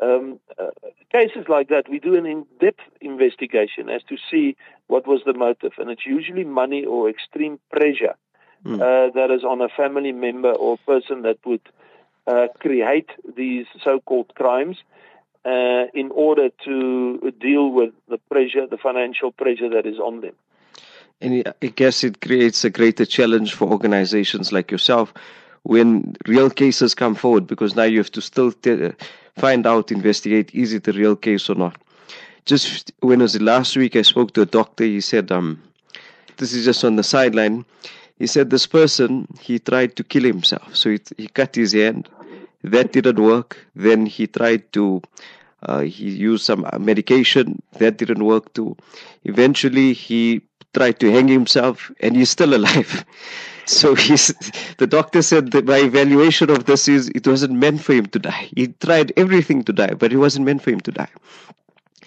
um, 0.00 0.40
uh, 0.58 0.70
cases 1.12 1.44
like 1.48 1.68
that, 1.68 1.88
we 1.90 1.98
do 1.98 2.14
an 2.14 2.24
in-depth 2.24 2.80
investigation 3.02 3.90
as 3.90 4.02
to 4.04 4.16
see 4.30 4.56
what 4.86 5.06
was 5.06 5.20
the 5.26 5.34
motive, 5.34 5.72
and 5.76 5.90
it's 5.90 6.06
usually 6.06 6.44
money 6.44 6.84
or 6.86 7.10
extreme 7.10 7.58
pressure 7.70 8.14
mm. 8.64 8.78
that 9.12 9.30
is 9.30 9.44
on 9.44 9.60
a 9.60 9.68
family 9.68 10.12
member 10.12 10.52
or 10.52 10.78
person 10.78 11.22
that 11.22 11.36
would 11.44 11.60
uh, 12.26 12.46
create 12.58 13.10
these 13.36 13.66
so-called 13.82 14.34
crimes 14.34 14.78
uh, 15.44 15.84
in 15.94 16.10
order 16.12 16.50
to 16.64 17.32
deal 17.40 17.70
with 17.70 17.92
the 18.08 18.18
pressure, 18.30 18.66
the 18.66 18.78
financial 18.78 19.32
pressure 19.32 19.68
that 19.70 19.86
is 19.86 19.98
on 19.98 20.20
them. 20.20 20.34
And 21.20 21.52
I 21.62 21.66
guess 21.66 22.04
it 22.04 22.20
creates 22.20 22.64
a 22.64 22.70
greater 22.70 23.04
challenge 23.04 23.54
for 23.54 23.68
organizations 23.68 24.52
like 24.52 24.70
yourself 24.70 25.12
when 25.64 26.16
real 26.26 26.50
cases 26.50 26.94
come 26.94 27.14
forward 27.14 27.46
because 27.46 27.74
now 27.74 27.82
you 27.82 27.98
have 27.98 28.12
to 28.12 28.20
still 28.20 28.52
find 29.36 29.66
out, 29.66 29.90
investigate, 29.90 30.54
is 30.54 30.72
it 30.72 30.86
a 30.88 30.92
real 30.92 31.16
case 31.16 31.50
or 31.50 31.54
not. 31.54 31.76
Just 32.44 32.92
when 33.00 33.18
was 33.18 33.34
it 33.34 33.42
last 33.42 33.76
week, 33.76 33.96
I 33.96 34.02
spoke 34.02 34.32
to 34.34 34.42
a 34.42 34.46
doctor. 34.46 34.84
He 34.84 35.00
said, 35.00 35.30
um, 35.30 35.62
this 36.38 36.52
is 36.52 36.64
just 36.64 36.84
on 36.84 36.96
the 36.96 37.02
sideline. 37.02 37.64
He 38.18 38.26
said 38.26 38.50
this 38.50 38.66
person, 38.66 39.28
he 39.40 39.58
tried 39.58 39.96
to 39.96 40.04
kill 40.04 40.24
himself. 40.24 40.74
So 40.74 40.90
he, 40.90 41.00
he 41.16 41.28
cut 41.28 41.54
his 41.54 41.72
hand. 41.72 42.08
That 42.62 42.92
didn't 42.92 43.20
work. 43.20 43.58
Then 43.74 44.06
he 44.06 44.26
tried 44.26 44.72
to 44.72 45.02
uh, 45.62 45.80
he 45.80 46.10
used 46.10 46.44
some 46.44 46.66
medication 46.78 47.60
that 47.78 47.96
didn't 47.96 48.24
work 48.24 48.52
too. 48.54 48.76
Eventually, 49.24 49.92
he 49.92 50.42
tried 50.74 51.00
to 51.00 51.10
hang 51.10 51.28
himself, 51.28 51.90
and 52.00 52.16
he's 52.16 52.30
still 52.30 52.54
alive. 52.54 53.04
so 53.66 53.94
he's 53.94 54.28
the 54.78 54.86
doctor 54.86 55.22
said 55.22 55.52
that 55.52 55.66
my 55.66 55.78
evaluation 55.78 56.50
of 56.50 56.66
this 56.66 56.88
is 56.88 57.08
it 57.10 57.26
wasn't 57.26 57.52
meant 57.52 57.82
for 57.82 57.92
him 57.92 58.06
to 58.06 58.18
die. 58.18 58.48
He 58.54 58.68
tried 58.68 59.12
everything 59.16 59.64
to 59.64 59.72
die, 59.72 59.94
but 59.94 60.12
it 60.12 60.18
wasn't 60.18 60.46
meant 60.46 60.62
for 60.62 60.70
him 60.70 60.80
to 60.80 60.92
die. 60.92 61.10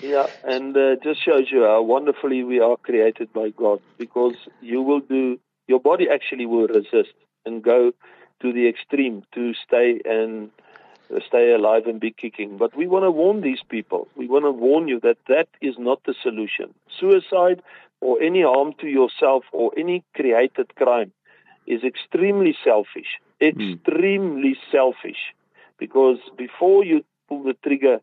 Yeah, 0.01 0.27
and 0.43 0.75
uh, 0.75 0.95
just 1.03 1.23
shows 1.23 1.51
you 1.51 1.63
how 1.63 1.81
wonderfully 1.83 2.43
we 2.43 2.59
are 2.59 2.77
created 2.77 3.31
by 3.33 3.49
God, 3.49 3.81
because 3.97 4.35
you 4.61 4.81
will 4.81 5.01
do 5.01 5.39
your 5.67 5.79
body 5.79 6.07
actually 6.09 6.45
will 6.45 6.67
resist 6.67 7.13
and 7.45 7.63
go 7.63 7.91
to 8.41 8.53
the 8.53 8.67
extreme 8.67 9.23
to 9.33 9.53
stay 9.53 10.01
and 10.05 10.49
stay 11.27 11.51
alive 11.51 11.87
and 11.87 11.99
be 11.99 12.11
kicking. 12.11 12.57
But 12.57 12.75
we 12.75 12.87
want 12.87 13.03
to 13.03 13.11
warn 13.11 13.41
these 13.41 13.61
people. 13.67 14.07
We 14.15 14.27
want 14.27 14.45
to 14.45 14.51
warn 14.51 14.87
you 14.87 14.99
that 15.01 15.17
that 15.27 15.47
is 15.61 15.75
not 15.77 16.03
the 16.05 16.15
solution. 16.21 16.73
Suicide 16.99 17.61
or 17.99 18.21
any 18.21 18.41
harm 18.41 18.73
to 18.79 18.87
yourself 18.87 19.43
or 19.51 19.71
any 19.77 20.03
created 20.15 20.73
crime 20.75 21.11
is 21.67 21.83
extremely 21.83 22.55
selfish. 22.63 23.19
Hmm. 23.41 23.47
Extremely 23.47 24.55
mm. 24.55 24.71
selfish. 24.71 25.33
Because 25.77 26.19
before 26.37 26.85
you 26.85 27.03
pull 27.27 27.43
the 27.43 27.55
trigger 27.63 27.99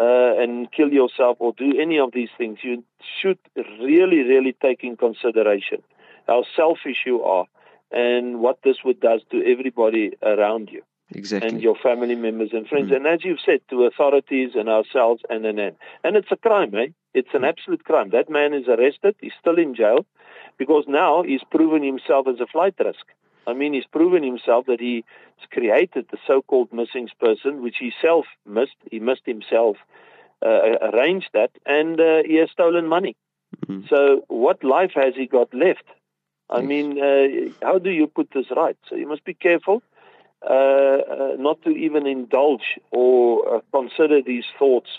uh, 0.00 0.42
and 0.42 0.70
kill 0.72 0.92
yourself 0.92 1.36
or 1.40 1.52
do 1.52 1.80
any 1.80 1.98
of 1.98 2.12
these 2.12 2.30
things, 2.36 2.58
you 2.62 2.82
should 3.20 3.38
really, 3.80 4.22
really 4.22 4.54
take 4.60 4.82
in 4.82 4.96
consideration 4.96 5.82
how 6.26 6.44
selfish 6.56 7.02
you 7.04 7.22
are 7.22 7.46
and 7.94 8.40
what 8.40 8.58
this 8.64 8.78
would 8.84 9.00
does 9.00 9.22
to 9.30 9.42
everybody 9.46 10.12
around 10.22 10.68
you. 10.70 10.82
Exactly. 11.10 11.48
And 11.48 11.62
your 11.62 11.76
family 11.76 12.16
members 12.16 12.50
and 12.52 12.66
friends. 12.66 12.90
Mm. 12.90 12.96
And 12.96 13.06
as 13.06 13.24
you've 13.24 13.38
said, 13.44 13.60
to 13.70 13.84
authorities 13.84 14.50
and 14.54 14.68
ourselves 14.68 15.22
and 15.30 15.46
and 15.46 15.58
and. 15.60 15.76
And 16.02 16.16
it's 16.16 16.32
a 16.32 16.36
crime, 16.36 16.74
eh? 16.74 16.88
It's 17.12 17.34
an 17.34 17.42
mm. 17.42 17.48
absolute 17.48 17.84
crime. 17.84 18.10
That 18.10 18.28
man 18.28 18.52
is 18.52 18.66
arrested. 18.66 19.14
He's 19.20 19.32
still 19.38 19.58
in 19.58 19.74
jail 19.74 20.04
because 20.58 20.84
now 20.88 21.22
he's 21.22 21.44
proven 21.50 21.82
himself 21.84 22.26
as 22.26 22.40
a 22.40 22.46
flight 22.46 22.74
risk. 22.84 23.06
I 23.46 23.52
mean, 23.52 23.74
he's 23.74 23.86
proven 23.86 24.22
himself 24.22 24.66
that 24.66 24.80
he's 24.80 25.04
created 25.52 26.06
the 26.10 26.18
so-called 26.26 26.72
missing 26.72 27.08
person, 27.20 27.62
which 27.62 27.76
he 27.78 27.92
self 28.00 28.26
missed. 28.46 28.76
He 28.90 28.98
missed 28.98 29.26
himself, 29.26 29.76
uh, 30.44 30.78
arranged 30.92 31.28
that, 31.34 31.50
and 31.66 32.00
uh, 32.00 32.22
he 32.24 32.36
has 32.36 32.50
stolen 32.50 32.88
money. 32.88 33.14
Mm-hmm. 33.66 33.86
So, 33.88 34.24
what 34.28 34.64
life 34.64 34.92
has 34.94 35.14
he 35.14 35.26
got 35.26 35.52
left? 35.52 35.84
I 36.50 36.58
yes. 36.58 36.68
mean, 36.68 37.02
uh, 37.02 37.66
how 37.66 37.78
do 37.78 37.90
you 37.90 38.06
put 38.06 38.30
this 38.34 38.46
right? 38.54 38.76
So, 38.88 38.96
you 38.96 39.08
must 39.08 39.24
be 39.24 39.34
careful 39.34 39.82
uh, 40.42 40.52
uh, 40.52 41.36
not 41.38 41.62
to 41.62 41.70
even 41.70 42.06
indulge 42.06 42.78
or 42.90 43.56
uh, 43.56 43.60
consider 43.72 44.20
these 44.20 44.44
thoughts 44.58 44.90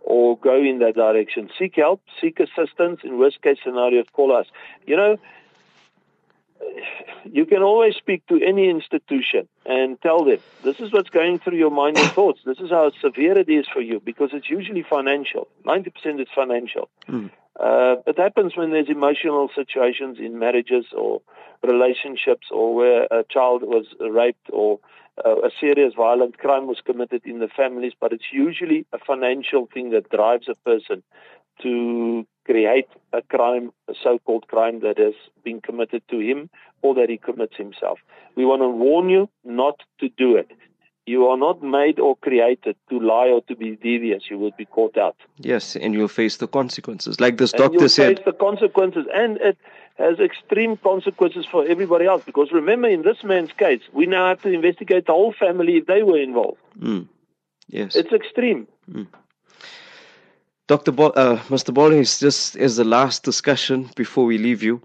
or 0.00 0.38
go 0.38 0.56
in 0.56 0.78
that 0.78 0.94
direction. 0.94 1.50
Seek 1.58 1.76
help, 1.76 2.02
seek 2.20 2.38
assistance. 2.40 3.00
In 3.02 3.18
worst 3.18 3.42
case 3.42 3.58
scenario, 3.64 4.04
call 4.12 4.34
us. 4.36 4.46
You 4.86 4.96
know, 4.96 5.16
you 7.24 7.46
can 7.46 7.62
always 7.62 7.94
speak 7.96 8.26
to 8.28 8.40
any 8.42 8.68
institution 8.68 9.48
and 9.66 10.00
tell 10.02 10.24
them 10.24 10.38
this 10.64 10.80
is 10.80 10.92
what's 10.92 11.10
going 11.10 11.38
through 11.38 11.56
your 11.58 11.70
mind 11.70 11.98
and 11.98 12.10
thoughts. 12.12 12.40
This 12.44 12.58
is 12.58 12.70
how 12.70 12.90
severe 13.00 13.38
it 13.38 13.48
is 13.48 13.66
for 13.72 13.80
you 13.80 14.00
because 14.00 14.30
it's 14.32 14.50
usually 14.50 14.82
financial. 14.82 15.48
90% 15.66 16.20
is 16.20 16.28
financial. 16.34 16.88
Mm. 17.08 17.30
Uh, 17.62 17.96
it 18.08 18.18
happens 18.18 18.56
when 18.56 18.72
there's 18.72 18.88
emotional 18.88 19.48
situations 19.54 20.18
in 20.18 20.36
marriages 20.36 20.86
or 20.96 21.22
relationships 21.62 22.48
or 22.50 22.74
where 22.74 23.04
a 23.04 23.22
child 23.30 23.62
was 23.62 23.86
raped 24.00 24.48
or 24.52 24.80
uh, 25.24 25.36
a 25.42 25.50
serious 25.60 25.94
violent 25.94 26.38
crime 26.38 26.66
was 26.66 26.78
committed 26.84 27.22
in 27.24 27.38
the 27.38 27.46
families, 27.46 27.92
but 28.00 28.12
it's 28.12 28.32
usually 28.32 28.84
a 28.92 28.98
financial 28.98 29.68
thing 29.72 29.90
that 29.90 30.10
drives 30.10 30.48
a 30.48 30.56
person 30.68 31.04
to 31.62 32.26
create 32.44 32.88
a 33.12 33.22
crime, 33.22 33.70
a 33.88 33.94
so-called 34.02 34.48
crime 34.48 34.80
that 34.80 34.98
has 34.98 35.14
been 35.44 35.60
committed 35.60 36.02
to 36.10 36.18
him 36.18 36.50
or 36.80 36.94
that 36.94 37.10
he 37.10 37.16
commits 37.16 37.56
himself. 37.56 38.00
We 38.34 38.44
want 38.44 38.62
to 38.62 38.68
warn 38.68 39.08
you 39.08 39.28
not 39.44 39.80
to 40.00 40.08
do 40.08 40.36
it. 40.36 40.50
You 41.06 41.26
are 41.26 41.36
not 41.36 41.62
made 41.62 41.98
or 41.98 42.16
created 42.16 42.76
to 42.88 43.00
lie 43.00 43.28
or 43.28 43.40
to 43.42 43.56
be 43.56 43.76
devious. 43.76 44.30
You 44.30 44.38
will 44.38 44.52
be 44.56 44.66
caught 44.66 44.96
out. 44.96 45.16
Yes, 45.38 45.74
and 45.74 45.94
you'll 45.94 46.06
face 46.06 46.36
the 46.36 46.46
consequences. 46.46 47.20
Like 47.20 47.38
this 47.38 47.50
doctor 47.50 47.78
you'll 47.80 47.88
said. 47.88 48.16
face 48.16 48.24
the 48.24 48.32
consequences. 48.32 49.06
And 49.12 49.36
it 49.38 49.58
has 49.98 50.20
extreme 50.20 50.76
consequences 50.76 51.44
for 51.50 51.66
everybody 51.66 52.06
else. 52.06 52.22
Because 52.24 52.52
remember, 52.52 52.88
in 52.88 53.02
this 53.02 53.24
man's 53.24 53.52
case, 53.52 53.80
we 53.92 54.06
now 54.06 54.28
have 54.28 54.42
to 54.42 54.50
investigate 54.50 55.06
the 55.06 55.12
whole 55.12 55.32
family 55.32 55.76
if 55.78 55.86
they 55.86 56.04
were 56.04 56.18
involved. 56.18 56.60
Mm. 56.78 57.08
Yes. 57.66 57.96
It's 57.96 58.12
extreme. 58.12 58.68
Mm. 58.90 59.08
Dr. 60.68 60.92
Bo- 60.92 61.10
uh, 61.10 61.38
Mr. 61.48 61.74
Bollings, 61.74 62.20
just 62.20 62.56
as 62.56 62.76
the 62.76 62.84
last 62.84 63.24
discussion 63.24 63.90
before 63.96 64.24
we 64.24 64.38
leave 64.38 64.62
you, 64.62 64.80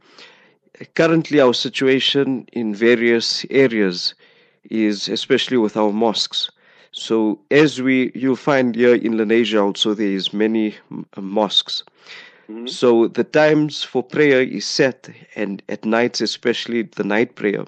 currently 0.96 1.40
our 1.40 1.54
situation 1.54 2.48
in 2.54 2.74
various 2.74 3.46
areas 3.52 4.16
is 4.70 5.08
especially 5.10 5.58
with 5.58 5.78
our 5.78 5.92
mosques. 5.92 6.50
So 6.92 7.40
as 7.52 7.82
we 7.82 8.12
you'll 8.16 8.36
find 8.36 8.76
here 8.76 8.96
in 8.96 9.14
Lenasia 9.14 9.64
also 9.64 9.94
there 9.94 10.08
is 10.08 10.34
many 10.34 10.76
mosques. 11.16 11.84
Mm-hmm. 12.50 12.68
So 12.68 13.08
the 13.08 13.24
times 13.24 13.84
for 13.84 14.02
prayer 14.02 14.42
is 14.42 14.66
set 14.66 15.10
and 15.36 15.62
at 15.70 15.86
nights 15.86 16.22
especially 16.22 16.84
the 16.84 17.04
night 17.04 17.36
prayer. 17.36 17.66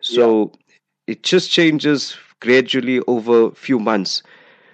So 0.00 0.52
yeah. 0.52 1.12
it 1.12 1.22
just 1.22 1.50
changes 1.50 2.16
gradually 2.40 3.00
over 3.06 3.46
a 3.46 3.54
few 3.54 3.78
months. 3.78 4.22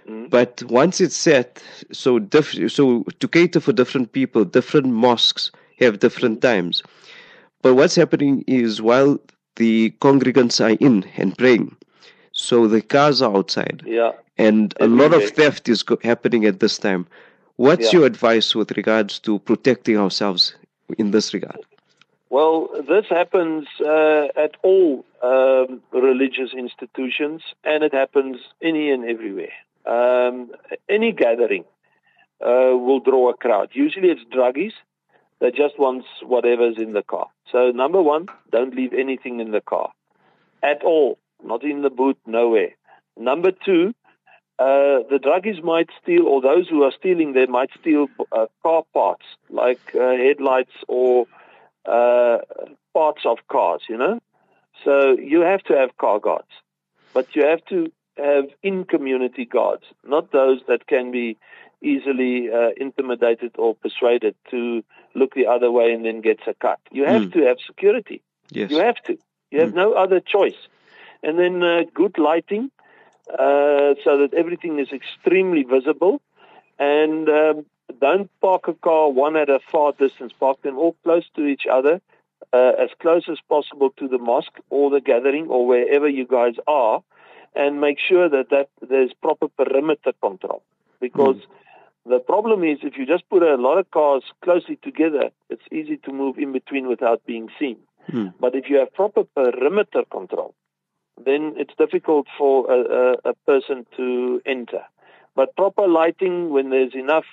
Mm-hmm. 0.09 0.27
But 0.29 0.63
once 0.69 1.01
it's 1.01 1.17
set, 1.17 1.63
so 1.93 2.19
diff- 2.19 2.71
so 2.73 3.05
to 3.21 3.29
cater 3.29 3.61
for 3.61 3.73
different 3.73 4.13
people, 4.13 4.45
different 4.45 4.89
mosques 4.89 5.51
have 5.79 6.01
different 6.01 6.43
times. 6.43 6.83
But 7.63 7.75
what's 7.75 7.95
happening 7.95 8.45
is 8.47 8.83
while 8.83 9.19
the 9.57 9.91
congregants 10.01 10.65
are 10.65 10.77
in 10.81 11.05
and 11.17 11.37
praying. 11.37 11.77
So 12.33 12.67
the 12.67 12.83
cars 12.83 13.23
are 13.23 13.37
outside. 13.37 13.83
Yeah. 13.87 14.13
And 14.39 14.75
a 14.81 14.87
lot 14.87 15.13
of 15.13 15.31
theft 15.31 15.69
is 15.69 15.85
happening 16.03 16.47
at 16.47 16.61
this 16.61 16.79
time. 16.79 17.07
What's 17.57 17.93
yeah. 17.93 18.01
your 18.01 18.07
advice 18.07 18.55
with 18.55 18.73
regards 18.73 19.19
to 19.21 19.39
protecting 19.41 19.99
ourselves 19.99 20.55
in 20.99 21.11
this 21.11 21.35
regard? 21.35 21.61
Well, 22.31 22.69
this 22.89 23.05
happens 23.11 23.67
uh, 23.81 24.29
at 24.37 24.57
all 24.63 25.05
um, 25.23 25.83
religious 25.93 26.55
institutions, 26.57 27.43
and 27.63 27.85
it 27.85 27.93
happens 27.93 28.39
any 28.63 28.91
and 28.91 29.05
everywhere. 29.05 29.53
Um, 29.85 30.51
any 30.89 31.13
gathering 31.13 31.65
uh, 32.41 32.73
will 32.75 33.01
draw 33.01 33.29
a 33.29 33.35
crowd. 33.35 33.69
Usually, 33.75 34.09
it's 34.09 34.25
druggies 34.35 34.73
that 35.41 35.55
just 35.55 35.79
wants 35.79 36.07
whatever's 36.23 36.79
in 36.79 36.95
the 36.95 37.03
car. 37.03 37.29
So 37.51 37.71
number 37.71 38.01
one, 38.01 38.27
don't 38.51 38.75
leave 38.75 38.93
anything 38.93 39.41
in 39.41 39.51
the 39.51 39.61
car 39.61 39.93
at 40.63 40.83
all, 40.85 41.19
not 41.43 41.65
in 41.65 41.83
the 41.83 41.91
boot, 41.91 42.19
nowhere. 42.27 42.71
Number 43.17 43.51
two, 43.51 43.95
uh, 44.59 45.03
the 45.11 45.19
druggies 45.19 45.63
might 45.63 45.89
steal, 46.03 46.27
or 46.27 46.41
those 46.41 46.69
who 46.69 46.83
are 46.85 46.93
stealing 46.97 47.33
they 47.33 47.47
might 47.47 47.71
steal 47.81 48.07
uh, 48.31 48.47
car 48.63 48.85
parts 48.95 49.25
like 49.51 49.81
uh, 49.95 50.13
headlights 50.17 50.73
or 50.89 51.27
uh, 51.85 52.39
parts 52.95 53.23
of 53.25 53.39
cars, 53.51 53.83
you 53.89 53.97
know. 53.97 54.21
So 54.85 55.17
you 55.19 55.41
have 55.41 55.63
to 55.65 55.75
have 55.75 55.97
car 55.97 56.21
guards, 56.21 56.53
but 57.13 57.35
you 57.35 57.45
have 57.45 57.65
to 57.67 57.91
have 58.17 58.45
in-community 58.63 59.47
guards, 59.47 59.85
not 60.05 60.33
those 60.33 60.61
that 60.69 60.87
can 60.87 61.11
be 61.11 61.39
easily 61.83 62.51
uh, 62.51 62.71
intimidated 62.77 63.53
or 63.59 63.75
persuaded 63.75 64.35
to 64.51 64.83
look 65.15 65.35
the 65.35 65.47
other 65.47 65.71
way 65.71 65.93
and 65.93 66.05
then 66.05 66.21
gets 66.21 66.43
a 66.47 66.55
cut. 66.55 66.79
You 66.91 67.05
have 67.05 67.23
Mm. 67.23 67.33
to 67.35 67.41
have 67.49 67.59
security. 67.67 68.23
Yes. 68.51 68.71
You 68.71 68.79
have 68.79 68.97
to. 69.07 69.19
You 69.51 69.61
have 69.61 69.71
Mm. 69.73 69.83
no 69.85 69.93
other 69.93 70.21
choice. 70.21 70.61
And 71.23 71.39
then 71.39 71.63
uh, 71.63 71.85
good 71.95 72.19
lighting, 72.19 72.71
uh, 73.31 73.95
so 74.05 74.19
that 74.19 74.31
everything 74.37 74.79
is 74.79 74.91
extremely 74.93 75.63
visible. 75.63 76.21
And 76.79 77.29
um, 77.29 77.67
don't 78.01 78.29
park 78.41 78.69
a 78.69 78.75
car 78.75 79.11
one 79.11 79.37
at 79.37 79.49
a 79.49 79.61
far 79.71 79.93
distance. 79.93 80.33
Park 80.39 80.63
them 80.63 80.79
all 80.79 80.97
close 81.05 81.27
to 81.37 81.47
each 81.47 81.67
other, 81.71 82.01
uh, 82.53 82.73
as 82.85 82.91
close 82.99 83.29
as 83.29 83.39
possible 83.49 83.91
to 83.99 84.09
the 84.09 84.19
mosque 84.19 84.59
or 84.71 84.91
the 84.91 85.01
gathering 85.01 85.49
or 85.49 85.67
wherever 85.67 86.09
you 86.09 86.27
guys 86.27 86.57
are, 86.67 87.03
and 87.55 87.81
make 87.81 87.99
sure 87.99 88.29
that, 88.29 88.51
that 88.51 88.69
there's 88.81 89.13
proper 89.27 89.49
perimeter 89.49 90.13
control. 90.21 90.63
Because 91.01 91.41
the 92.05 92.19
problem 92.19 92.65
is 92.65 92.79
if 92.83 92.97
you 92.97 93.07
just 93.07 93.29
put 93.29 93.43
a 93.43 93.55
lot 93.55 93.79
of 93.79 93.91
cars 93.91 94.25
closely 94.43 94.77
together, 94.83 95.31
it's 95.49 95.63
easy 95.71 95.97
to 95.99 96.13
move 96.13 96.37
in 96.39 96.53
between 96.53 96.89
without 96.89 97.25
being 97.27 97.49
seen. 97.59 97.79
Mm. 98.13 98.35
But 98.41 98.55
if 98.55 98.69
you 98.69 98.79
have 98.79 98.93
proper 98.93 99.25
perimeter 99.25 100.03
control, 100.11 100.55
then 101.25 101.55
it's 101.57 101.75
difficult 101.79 102.27
for 102.37 102.71
a, 102.71 102.79
a, 102.81 103.31
a 103.31 103.35
person 103.47 103.87
to 103.97 104.41
enter. 104.45 104.83
But 105.37 105.55
proper 105.57 105.87
lighting 105.87 106.51
when 106.51 106.71
there's 106.71 106.95
enough 106.95 107.25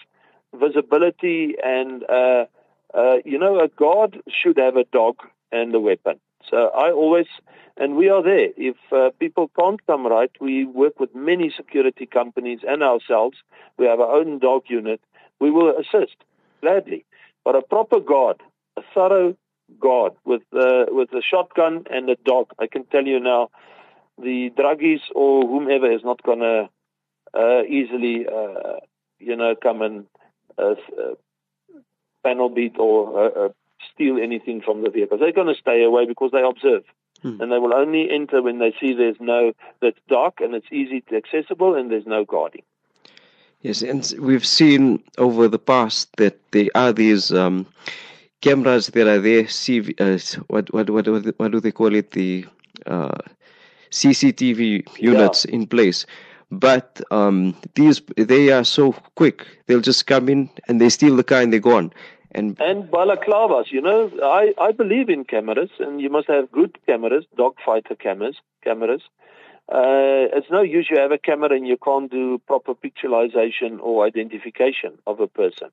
visibility 0.53 1.55
and, 1.63 2.03
uh, 2.03 2.45
uh, 2.93 3.17
you 3.25 3.37
know, 3.37 3.59
a 3.59 3.67
guard 3.67 4.21
should 4.27 4.57
have 4.57 4.75
a 4.75 4.83
dog 4.85 5.15
and 5.51 5.73
a 5.73 5.79
weapon. 5.79 6.19
So 6.49 6.69
I 6.69 6.91
always, 6.91 7.27
and 7.77 7.95
we 7.95 8.09
are 8.09 8.23
there. 8.23 8.49
If 8.57 8.75
uh, 8.91 9.11
people 9.19 9.51
can't 9.59 9.85
come 9.85 10.07
right, 10.07 10.31
we 10.39 10.65
work 10.65 10.99
with 10.99 11.13
many 11.13 11.51
security 11.55 12.05
companies 12.05 12.59
and 12.67 12.83
ourselves. 12.83 13.37
We 13.77 13.85
have 13.85 13.99
our 13.99 14.15
own 14.15 14.39
dog 14.39 14.63
unit. 14.67 15.01
We 15.39 15.51
will 15.51 15.73
assist 15.77 16.15
gladly. 16.61 17.05
But 17.45 17.55
a 17.55 17.61
proper 17.61 17.99
guard, 17.99 18.41
a 18.77 18.81
thorough 18.93 19.35
guard 19.79 20.13
with 20.25 20.41
uh, 20.53 20.85
with 20.89 21.13
a 21.13 21.21
shotgun 21.21 21.85
and 21.89 22.09
a 22.09 22.15
dog, 22.15 22.51
I 22.59 22.67
can 22.67 22.85
tell 22.85 23.05
you 23.05 23.19
now, 23.19 23.49
the 24.17 24.51
druggies 24.57 25.01
or 25.15 25.43
whomever 25.47 25.91
is 25.91 26.03
not 26.03 26.21
going 26.23 26.39
to 26.39 26.69
uh, 27.33 27.63
easily, 27.63 28.25
uh, 28.27 28.79
you 29.19 29.35
know, 29.35 29.55
come 29.55 29.81
and 29.81 30.05
uh, 30.57 30.75
uh, 30.97 31.15
panel 32.23 32.49
beat 32.49 32.77
or 32.77 33.25
uh, 33.25 33.45
uh, 33.45 33.49
steal 33.93 34.17
anything 34.21 34.61
from 34.61 34.83
the 34.83 34.89
vehicles. 34.89 35.19
They're 35.19 35.31
going 35.31 35.53
to 35.53 35.59
stay 35.59 35.83
away 35.83 36.05
because 36.05 36.31
they 36.31 36.41
observe. 36.41 36.83
Hmm. 37.21 37.41
And 37.41 37.51
they 37.51 37.57
will 37.57 37.73
only 37.73 38.09
enter 38.09 38.41
when 38.41 38.59
they 38.59 38.73
see 38.79 38.93
there's 38.93 39.17
no, 39.19 39.53
that's 39.81 39.99
dark 40.07 40.39
and 40.39 40.53
it's 40.53 40.71
easy 40.71 41.01
to 41.09 41.17
accessible 41.17 41.75
and 41.75 41.91
there's 41.91 42.07
no 42.07 42.23
guarding. 42.23 42.63
Yes, 43.61 43.81
and 43.81 44.13
we've 44.19 44.45
seen 44.45 45.03
over 45.17 45.49
the 45.49 45.59
past 45.59 46.15
that 46.15 46.39
there 46.51 46.69
are 46.75 46.93
these 46.93 47.33
um, 47.33 47.67
cameras 48.41 48.87
that 48.87 49.05
are 49.05 49.19
there. 49.19 49.43
CV, 49.43 49.93
uh, 49.99 50.43
what, 50.47 50.73
what 50.73 50.89
what 50.89 51.07
what 51.09 51.25
what 51.37 51.51
do 51.51 51.59
they 51.59 51.73
call 51.73 51.93
it? 51.93 52.11
The 52.11 52.45
uh, 52.85 53.17
CCTV 53.91 54.99
units 54.99 55.43
in 55.43 55.67
place. 55.67 56.05
But 56.51 57.01
um, 57.11 57.53
these 57.75 58.01
they 58.15 58.49
are 58.49 58.63
so 58.63 58.93
quick. 59.15 59.45
They'll 59.67 59.81
just 59.81 60.07
come 60.07 60.29
in 60.29 60.49
and 60.69 60.79
they 60.79 60.89
steal 60.89 61.17
the 61.17 61.23
car 61.25 61.41
and 61.41 61.51
they're 61.51 61.59
gone. 61.59 61.91
And 62.31 62.59
And 62.61 62.83
balaclavas, 62.91 63.71
you 63.71 63.81
know, 63.81 64.11
I, 64.21 64.53
I 64.59 64.71
believe 64.71 65.09
in 65.09 65.23
cameras, 65.23 65.71
and 65.79 65.99
you 65.99 66.09
must 66.09 66.27
have 66.27 66.51
good 66.51 66.77
cameras, 66.85 67.25
dogfighter 67.37 67.97
cameras, 67.97 68.37
cameras. 68.63 69.01
Uh, 69.71 70.33
it's 70.33 70.49
no 70.49 70.61
use 70.61 70.87
you 70.89 70.99
have 70.99 71.11
a 71.11 71.17
camera 71.17 71.51
and 71.55 71.67
you 71.67 71.77
can't 71.77 72.09
do 72.09 72.39
proper 72.47 72.73
picturization 72.73 73.79
or 73.81 74.05
identification 74.05 74.97
of 75.05 75.19
a 75.19 75.27
person. 75.27 75.69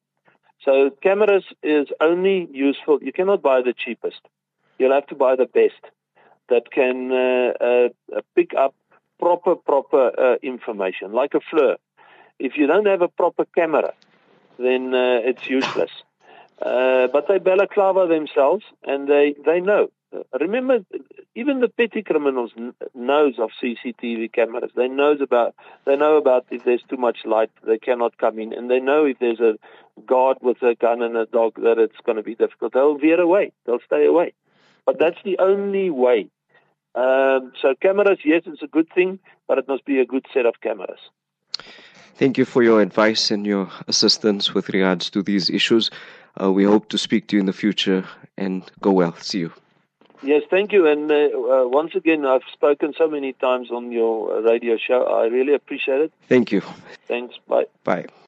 So 0.62 0.90
cameras 1.02 1.44
is 1.62 1.88
only 2.00 2.48
useful. 2.52 2.98
You 3.02 3.12
cannot 3.12 3.40
buy 3.40 3.62
the 3.62 3.72
cheapest. 3.72 4.20
You'll 4.78 4.92
have 4.92 5.06
to 5.06 5.14
buy 5.14 5.36
the 5.36 5.46
best 5.46 5.80
that 6.48 6.70
can 6.70 7.10
uh, 7.10 7.52
uh, 7.64 8.20
pick 8.34 8.52
up 8.54 8.74
proper, 9.18 9.54
proper 9.54 10.12
uh, 10.18 10.36
information, 10.42 11.12
like 11.12 11.34
a 11.34 11.40
FLIR. 11.40 11.76
If 12.38 12.56
you 12.56 12.66
don't 12.66 12.86
have 12.86 13.00
a 13.00 13.08
proper 13.08 13.46
camera, 13.54 13.94
then 14.58 14.94
uh, 14.94 15.20
it's 15.24 15.48
useless. 15.48 15.90
Uh, 16.60 17.06
but 17.08 17.28
they 17.28 17.38
balaclava 17.38 18.06
themselves, 18.06 18.64
and 18.84 19.08
they 19.08 19.34
they 19.44 19.60
know. 19.60 19.88
Uh, 20.14 20.22
remember, 20.40 20.78
even 21.34 21.60
the 21.60 21.68
petty 21.68 22.02
criminals 22.02 22.52
knows 22.94 23.34
of 23.38 23.50
CCTV 23.62 24.32
cameras. 24.32 24.70
They 24.74 24.88
knows 24.88 25.20
about 25.20 25.54
they 25.84 25.96
know 25.96 26.16
about 26.16 26.46
if 26.50 26.64
there's 26.64 26.82
too 26.88 26.96
much 26.96 27.18
light, 27.26 27.50
they 27.66 27.78
cannot 27.78 28.16
come 28.16 28.38
in, 28.38 28.54
and 28.54 28.70
they 28.70 28.80
know 28.80 29.04
if 29.04 29.18
there's 29.18 29.40
a 29.40 29.58
guard 30.06 30.38
with 30.40 30.62
a 30.62 30.74
gun 30.74 31.02
and 31.02 31.16
a 31.16 31.26
dog 31.26 31.56
that 31.56 31.78
it's 31.78 32.00
going 32.04 32.16
to 32.16 32.22
be 32.22 32.34
difficult. 32.34 32.72
They'll 32.72 32.96
veer 32.96 33.20
away. 33.20 33.52
They'll 33.66 33.84
stay 33.84 34.06
away. 34.06 34.32
But 34.86 34.98
that's 34.98 35.18
the 35.24 35.38
only 35.38 35.90
way. 35.90 36.28
Um, 36.94 37.52
so 37.60 37.74
cameras, 37.82 38.20
yes, 38.24 38.44
it's 38.46 38.62
a 38.62 38.66
good 38.66 38.88
thing, 38.94 39.18
but 39.46 39.58
it 39.58 39.68
must 39.68 39.84
be 39.84 40.00
a 40.00 40.06
good 40.06 40.24
set 40.32 40.46
of 40.46 40.54
cameras. 40.62 41.00
thank 42.14 42.38
you 42.38 42.46
for 42.46 42.62
your 42.62 42.80
advice 42.80 43.30
and 43.30 43.46
your 43.46 43.68
assistance 43.88 44.54
with 44.54 44.70
regards 44.70 45.10
to 45.10 45.22
these 45.22 45.50
issues. 45.50 45.90
Uh, 46.40 46.52
we 46.52 46.64
hope 46.64 46.88
to 46.88 46.98
speak 46.98 47.28
to 47.28 47.36
you 47.36 47.40
in 47.40 47.46
the 47.46 47.52
future 47.52 48.04
and 48.36 48.70
go 48.80 48.92
well. 48.92 49.14
See 49.20 49.40
you. 49.40 49.52
Yes, 50.22 50.42
thank 50.50 50.72
you. 50.72 50.86
And 50.86 51.10
uh, 51.10 51.14
uh, 51.14 51.68
once 51.68 51.94
again, 51.94 52.24
I've 52.24 52.42
spoken 52.52 52.94
so 52.96 53.08
many 53.08 53.32
times 53.34 53.70
on 53.70 53.92
your 53.92 54.38
uh, 54.38 54.40
radio 54.40 54.76
show. 54.76 55.04
I 55.04 55.26
really 55.26 55.54
appreciate 55.54 56.00
it. 56.00 56.12
Thank 56.28 56.52
you. 56.52 56.62
Thanks. 57.06 57.36
Bye. 57.48 57.66
Bye. 57.84 58.06